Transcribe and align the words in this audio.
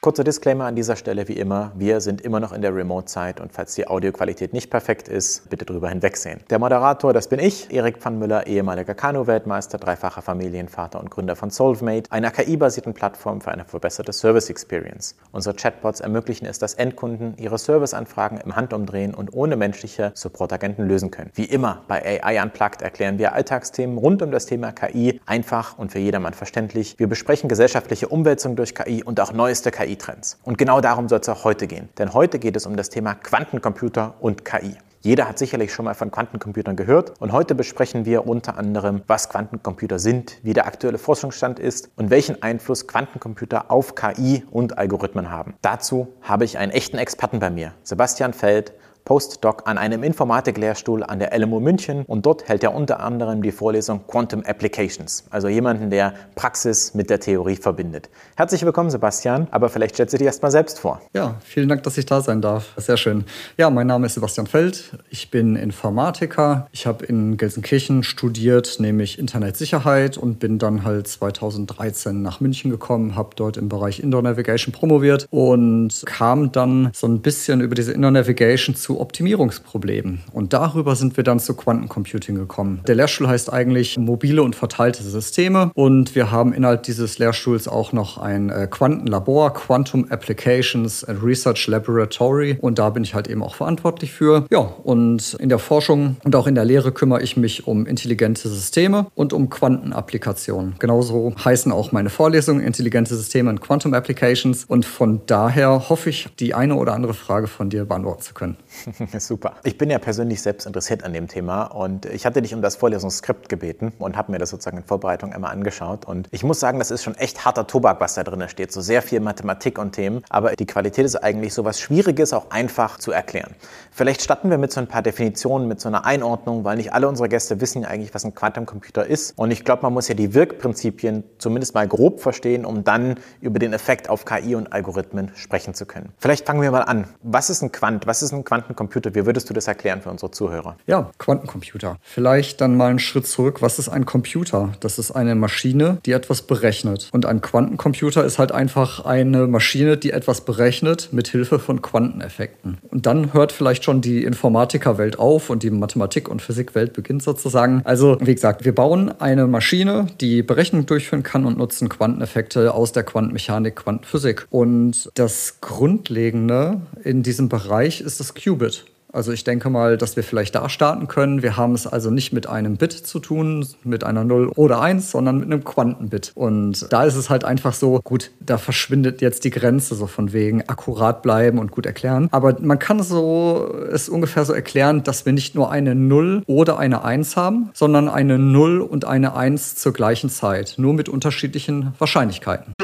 Kurzer 0.00 0.22
Disclaimer 0.22 0.66
an 0.66 0.76
dieser 0.76 0.94
Stelle 0.94 1.26
wie 1.26 1.32
immer. 1.32 1.72
Wir 1.74 2.00
sind 2.00 2.20
immer 2.20 2.38
noch 2.38 2.52
in 2.52 2.62
der 2.62 2.72
Remote-Zeit 2.72 3.40
und 3.40 3.52
falls 3.52 3.74
die 3.74 3.88
Audioqualität 3.88 4.52
nicht 4.52 4.70
perfekt 4.70 5.08
ist, 5.08 5.50
bitte 5.50 5.64
drüber 5.64 5.88
hinwegsehen. 5.88 6.38
Der 6.50 6.60
Moderator, 6.60 7.12
das 7.12 7.26
bin 7.26 7.40
ich, 7.40 7.72
Erik 7.72 7.98
Pfannmüller, 7.98 8.46
ehemaliger 8.46 8.94
Kanu-Weltmeister, 8.94 9.76
dreifacher 9.76 10.22
Familienvater 10.22 11.00
und 11.00 11.10
Gründer 11.10 11.34
von 11.34 11.50
Solvemate, 11.50 12.12
einer 12.12 12.30
KI-basierten 12.30 12.94
Plattform 12.94 13.40
für 13.40 13.50
eine 13.50 13.64
verbesserte 13.64 14.12
Service 14.12 14.48
Experience. 14.50 15.16
Unsere 15.32 15.56
Chatbots 15.56 15.98
ermöglichen 15.98 16.46
es, 16.46 16.60
dass 16.60 16.74
Endkunden 16.74 17.34
ihre 17.36 17.58
Serviceanfragen 17.58 18.38
im 18.38 18.54
Handumdrehen 18.54 19.14
und 19.14 19.34
ohne 19.34 19.56
menschliche 19.56 20.12
Support-Agenten 20.14 20.86
lösen 20.86 21.10
können. 21.10 21.32
Wie 21.34 21.46
immer 21.46 21.82
bei 21.88 22.22
AI 22.22 22.40
Unplugged 22.40 22.82
erklären 22.82 23.18
wir 23.18 23.32
Alltagsthemen 23.32 23.98
rund 23.98 24.22
um 24.22 24.30
das 24.30 24.46
Thema 24.46 24.70
KI 24.70 25.20
einfach 25.26 25.76
und 25.76 25.90
für 25.90 25.98
jedermann 25.98 26.34
verständlich. 26.34 26.94
Wir 27.00 27.08
besprechen 27.08 27.48
gesellschaftliche 27.48 28.06
Umwälzungen 28.06 28.54
durch 28.54 28.76
KI 28.76 29.02
und 29.02 29.18
auch 29.18 29.32
neueste 29.32 29.72
KI 29.72 29.87
KI-Trends. 29.88 30.38
Und 30.44 30.58
genau 30.58 30.80
darum 30.80 31.08
soll 31.08 31.20
es 31.20 31.28
auch 31.28 31.44
heute 31.44 31.66
gehen. 31.66 31.88
Denn 31.98 32.12
heute 32.12 32.38
geht 32.38 32.56
es 32.56 32.66
um 32.66 32.76
das 32.76 32.90
Thema 32.90 33.14
Quantencomputer 33.14 34.14
und 34.20 34.44
KI. 34.44 34.76
Jeder 35.00 35.28
hat 35.28 35.38
sicherlich 35.38 35.72
schon 35.72 35.84
mal 35.84 35.94
von 35.94 36.10
Quantencomputern 36.10 36.74
gehört 36.74 37.20
und 37.20 37.30
heute 37.30 37.54
besprechen 37.54 38.04
wir 38.04 38.26
unter 38.26 38.58
anderem, 38.58 39.02
was 39.06 39.28
Quantencomputer 39.28 40.00
sind, 40.00 40.38
wie 40.42 40.54
der 40.54 40.66
aktuelle 40.66 40.98
Forschungsstand 40.98 41.60
ist 41.60 41.88
und 41.94 42.10
welchen 42.10 42.42
Einfluss 42.42 42.88
Quantencomputer 42.88 43.70
auf 43.70 43.94
KI 43.94 44.42
und 44.50 44.76
Algorithmen 44.76 45.30
haben. 45.30 45.54
Dazu 45.62 46.08
habe 46.20 46.44
ich 46.44 46.58
einen 46.58 46.72
echten 46.72 46.98
Experten 46.98 47.38
bei 47.38 47.48
mir, 47.48 47.74
Sebastian 47.84 48.32
Feld, 48.32 48.72
Postdoc 49.08 49.62
an 49.64 49.78
einem 49.78 50.02
Informatiklehrstuhl 50.02 51.02
an 51.02 51.18
der 51.18 51.34
LMU 51.38 51.60
München 51.60 52.04
und 52.04 52.26
dort 52.26 52.46
hält 52.46 52.62
er 52.62 52.74
unter 52.74 53.00
anderem 53.00 53.40
die 53.40 53.52
Vorlesung 53.52 54.06
Quantum 54.06 54.42
Applications, 54.44 55.24
also 55.30 55.48
jemanden, 55.48 55.88
der 55.88 56.12
Praxis 56.34 56.92
mit 56.92 57.08
der 57.08 57.18
Theorie 57.18 57.56
verbindet. 57.56 58.10
Herzlich 58.36 58.66
willkommen, 58.66 58.90
Sebastian, 58.90 59.48
aber 59.50 59.70
vielleicht 59.70 59.94
stellst 59.94 60.12
du 60.12 60.18
dich 60.18 60.26
erstmal 60.26 60.50
selbst 60.50 60.78
vor. 60.78 61.00
Ja, 61.14 61.36
vielen 61.42 61.70
Dank, 61.70 61.84
dass 61.84 61.96
ich 61.96 62.04
da 62.04 62.20
sein 62.20 62.42
darf. 62.42 62.74
Sehr 62.76 62.98
schön. 62.98 63.24
Ja, 63.56 63.70
mein 63.70 63.86
Name 63.86 64.04
ist 64.04 64.12
Sebastian 64.12 64.46
Feld. 64.46 64.98
Ich 65.08 65.30
bin 65.30 65.56
Informatiker. 65.56 66.68
Ich 66.72 66.86
habe 66.86 67.06
in 67.06 67.38
Gelsenkirchen 67.38 68.02
studiert, 68.02 68.76
nämlich 68.78 69.18
Internetsicherheit 69.18 70.18
und 70.18 70.38
bin 70.38 70.58
dann 70.58 70.84
halt 70.84 71.08
2013 71.08 72.20
nach 72.20 72.40
München 72.40 72.70
gekommen, 72.70 73.16
habe 73.16 73.30
dort 73.36 73.56
im 73.56 73.70
Bereich 73.70 74.00
Indoor 74.00 74.20
Navigation 74.20 74.74
promoviert 74.74 75.26
und 75.30 76.02
kam 76.04 76.52
dann 76.52 76.90
so 76.92 77.06
ein 77.06 77.22
bisschen 77.22 77.62
über 77.62 77.74
diese 77.74 77.92
Indoor 77.92 78.10
Navigation 78.10 78.76
zu 78.76 78.97
Optimierungsproblemen. 78.98 80.20
Und 80.32 80.52
darüber 80.52 80.96
sind 80.96 81.16
wir 81.16 81.24
dann 81.24 81.40
zu 81.40 81.54
Quantencomputing 81.54 82.34
gekommen. 82.34 82.80
Der 82.86 82.94
Lehrstuhl 82.94 83.28
heißt 83.28 83.52
eigentlich 83.52 83.98
mobile 83.98 84.42
und 84.42 84.56
verteilte 84.56 85.02
Systeme. 85.02 85.70
Und 85.74 86.14
wir 86.14 86.30
haben 86.30 86.52
innerhalb 86.52 86.82
dieses 86.82 87.18
Lehrstuhls 87.18 87.68
auch 87.68 87.92
noch 87.92 88.18
ein 88.18 88.50
äh, 88.50 88.68
Quantenlabor, 88.70 89.52
Quantum 89.54 90.06
Applications 90.10 91.04
and 91.04 91.22
Research 91.22 91.66
Laboratory. 91.66 92.58
Und 92.60 92.78
da 92.78 92.90
bin 92.90 93.04
ich 93.04 93.14
halt 93.14 93.28
eben 93.28 93.42
auch 93.42 93.54
verantwortlich 93.54 94.12
für. 94.12 94.46
Ja, 94.50 94.60
und 94.60 95.34
in 95.34 95.48
der 95.48 95.58
Forschung 95.58 96.16
und 96.24 96.34
auch 96.36 96.46
in 96.46 96.54
der 96.54 96.64
Lehre 96.64 96.92
kümmere 96.92 97.22
ich 97.22 97.36
mich 97.36 97.66
um 97.66 97.86
intelligente 97.86 98.48
Systeme 98.48 99.06
und 99.14 99.32
um 99.32 99.50
Quantenapplikationen. 99.50 100.76
Genauso 100.78 101.34
heißen 101.44 101.72
auch 101.72 101.92
meine 101.92 102.10
Vorlesungen 102.10 102.62
intelligente 102.62 103.14
Systeme 103.14 103.50
und 103.50 103.60
Quantum 103.60 103.94
Applications. 103.94 104.64
Und 104.64 104.84
von 104.84 105.22
daher 105.26 105.88
hoffe 105.88 106.10
ich, 106.10 106.28
die 106.38 106.54
eine 106.54 106.74
oder 106.74 106.94
andere 106.94 107.14
Frage 107.14 107.46
von 107.46 107.70
dir 107.70 107.84
beantworten 107.84 108.22
zu 108.22 108.34
können. 108.34 108.56
Super. 109.18 109.54
Ich 109.64 109.78
bin 109.78 109.90
ja 109.90 109.98
persönlich 109.98 110.42
selbst 110.42 110.66
interessiert 110.66 111.04
an 111.04 111.12
dem 111.12 111.28
Thema 111.28 111.64
und 111.64 112.06
ich 112.06 112.26
hatte 112.26 112.42
dich 112.42 112.54
um 112.54 112.62
das 112.62 112.76
Vorlesungsskript 112.76 113.48
gebeten 113.48 113.92
und 113.98 114.16
habe 114.16 114.32
mir 114.32 114.38
das 114.38 114.50
sozusagen 114.50 114.78
in 114.78 114.84
Vorbereitung 114.84 115.32
einmal 115.32 115.52
angeschaut. 115.52 116.04
Und 116.04 116.28
ich 116.30 116.44
muss 116.44 116.60
sagen, 116.60 116.78
das 116.78 116.90
ist 116.90 117.02
schon 117.02 117.14
echt 117.16 117.44
harter 117.44 117.66
Tobak, 117.66 118.00
was 118.00 118.14
da 118.14 118.24
drin 118.24 118.48
steht. 118.48 118.72
So 118.72 118.80
sehr 118.80 119.02
viel 119.02 119.20
Mathematik 119.20 119.78
und 119.78 119.92
Themen. 119.92 120.22
Aber 120.28 120.54
die 120.54 120.66
Qualität 120.66 121.04
ist 121.04 121.16
eigentlich 121.16 121.54
so 121.54 121.64
was 121.64 121.80
Schwieriges, 121.80 122.32
auch 122.32 122.50
einfach 122.50 122.98
zu 122.98 123.12
erklären. 123.12 123.54
Vielleicht 123.90 124.22
starten 124.22 124.50
wir 124.50 124.58
mit 124.58 124.72
so 124.72 124.80
ein 124.80 124.86
paar 124.86 125.02
Definitionen, 125.02 125.68
mit 125.68 125.80
so 125.80 125.88
einer 125.88 126.04
Einordnung, 126.04 126.64
weil 126.64 126.76
nicht 126.76 126.92
alle 126.92 127.08
unsere 127.08 127.28
Gäste 127.28 127.60
wissen 127.60 127.82
ja 127.82 127.88
eigentlich, 127.88 128.14
was 128.14 128.24
ein 128.24 128.34
Quantencomputer 128.34 129.06
ist. 129.06 129.36
Und 129.36 129.50
ich 129.50 129.64
glaube, 129.64 129.82
man 129.82 129.92
muss 129.92 130.08
ja 130.08 130.14
die 130.14 130.34
Wirkprinzipien 130.34 131.24
zumindest 131.38 131.74
mal 131.74 131.86
grob 131.88 132.20
verstehen, 132.20 132.64
um 132.64 132.84
dann 132.84 133.16
über 133.40 133.58
den 133.58 133.72
Effekt 133.72 134.08
auf 134.08 134.24
KI 134.24 134.54
und 134.54 134.72
Algorithmen 134.72 135.32
sprechen 135.34 135.74
zu 135.74 135.86
können. 135.86 136.12
Vielleicht 136.18 136.46
fangen 136.46 136.62
wir 136.62 136.70
mal 136.70 136.82
an. 136.82 137.08
Was 137.22 137.50
ist 137.50 137.62
ein 137.62 137.72
Quant? 137.72 138.06
Was 138.06 138.22
ist 138.22 138.32
ein 138.32 138.44
Quantencomputer? 138.44 138.67
Quantencomputer. 138.68 139.14
Wie 139.14 139.24
würdest 139.24 139.48
du 139.48 139.54
das 139.54 139.66
erklären 139.66 140.02
für 140.02 140.10
unsere 140.10 140.30
Zuhörer? 140.30 140.76
Ja, 140.86 141.10
Quantencomputer. 141.18 141.96
Vielleicht 142.02 142.60
dann 142.60 142.76
mal 142.76 142.90
einen 142.90 142.98
Schritt 142.98 143.26
zurück. 143.26 143.62
Was 143.62 143.78
ist 143.78 143.88
ein 143.88 144.04
Computer? 144.04 144.74
Das 144.80 144.98
ist 144.98 145.10
eine 145.10 145.34
Maschine, 145.34 145.98
die 146.04 146.12
etwas 146.12 146.42
berechnet. 146.42 147.08
Und 147.12 147.26
ein 147.26 147.40
Quantencomputer 147.40 148.24
ist 148.24 148.38
halt 148.38 148.52
einfach 148.52 149.04
eine 149.04 149.46
Maschine, 149.46 149.96
die 149.96 150.10
etwas 150.10 150.42
berechnet 150.42 151.08
mit 151.12 151.28
Hilfe 151.28 151.58
von 151.58 151.80
Quanteneffekten. 151.82 152.78
Und 152.90 153.06
dann 153.06 153.32
hört 153.32 153.52
vielleicht 153.52 153.84
schon 153.84 154.00
die 154.00 154.24
Informatikerwelt 154.24 155.18
auf 155.18 155.50
und 155.50 155.62
die 155.62 155.70
Mathematik- 155.70 156.28
und 156.28 156.42
Physikwelt 156.42 156.92
beginnt 156.92 157.22
sozusagen. 157.22 157.80
Also, 157.84 158.18
wie 158.20 158.34
gesagt, 158.34 158.64
wir 158.64 158.74
bauen 158.74 159.12
eine 159.20 159.46
Maschine, 159.46 160.06
die 160.20 160.42
Berechnung 160.42 160.86
durchführen 160.86 161.22
kann 161.22 161.46
und 161.46 161.56
nutzen 161.56 161.88
Quanteneffekte 161.88 162.74
aus 162.74 162.92
der 162.92 163.02
Quantenmechanik, 163.02 163.76
Quantenphysik. 163.76 164.46
Und 164.50 165.10
das 165.14 165.60
Grundlegende 165.60 166.82
in 167.02 167.22
diesem 167.22 167.48
Bereich 167.48 168.00
ist 168.00 168.20
das 168.20 168.34
Qubit. 168.58 168.84
Also 169.10 169.32
ich 169.32 169.42
denke 169.42 169.70
mal, 169.70 169.96
dass 169.96 170.16
wir 170.16 170.22
vielleicht 170.22 170.54
da 170.54 170.68
starten 170.68 171.08
können. 171.08 171.42
Wir 171.42 171.56
haben 171.56 171.72
es 171.72 171.86
also 171.86 172.10
nicht 172.10 172.34
mit 172.34 172.46
einem 172.46 172.76
Bit 172.76 172.92
zu 172.92 173.20
tun, 173.20 173.66
mit 173.82 174.04
einer 174.04 174.22
0 174.22 174.48
oder 174.54 174.82
1, 174.82 175.10
sondern 175.12 175.38
mit 175.38 175.46
einem 175.46 175.64
Quantenbit. 175.64 176.32
Und 176.34 176.92
da 176.92 177.04
ist 177.04 177.16
es 177.16 177.30
halt 177.30 177.42
einfach 177.42 177.72
so, 177.72 178.00
gut, 178.04 178.32
da 178.40 178.58
verschwindet 178.58 179.22
jetzt 179.22 179.44
die 179.44 179.50
Grenze 179.50 179.94
so 179.94 180.06
von 180.06 180.34
wegen 180.34 180.68
akkurat 180.68 181.22
bleiben 181.22 181.58
und 181.58 181.70
gut 181.70 181.86
erklären. 181.86 182.28
Aber 182.32 182.56
man 182.60 182.78
kann 182.78 183.02
so 183.02 183.74
es 183.90 184.10
ungefähr 184.10 184.44
so 184.44 184.52
erklären, 184.52 185.04
dass 185.04 185.24
wir 185.24 185.32
nicht 185.32 185.54
nur 185.54 185.70
eine 185.70 185.94
0 185.94 186.42
oder 186.46 186.78
eine 186.78 187.02
1 187.02 187.34
haben, 187.36 187.70
sondern 187.72 188.10
eine 188.10 188.38
0 188.38 188.82
und 188.82 189.06
eine 189.06 189.34
1 189.34 189.76
zur 189.76 189.94
gleichen 189.94 190.28
Zeit, 190.28 190.74
nur 190.76 190.92
mit 190.92 191.08
unterschiedlichen 191.08 191.94
Wahrscheinlichkeiten. 191.98 192.74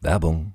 Werbung 0.00 0.54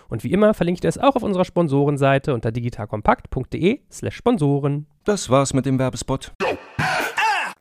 Und 0.11 0.25
wie 0.25 0.31
immer 0.33 0.53
verlinke 0.53 0.79
ich 0.79 0.87
es 0.87 0.97
auch 0.97 1.15
auf 1.15 1.23
unserer 1.23 1.45
Sponsorenseite 1.45 2.33
unter 2.33 2.51
digitalkompakt.de 2.51 3.79
slash 3.89 4.15
Sponsoren. 4.15 4.85
Das 5.05 5.29
war's 5.29 5.53
mit 5.53 5.65
dem 5.65 5.79
Werbespot. 5.79 6.33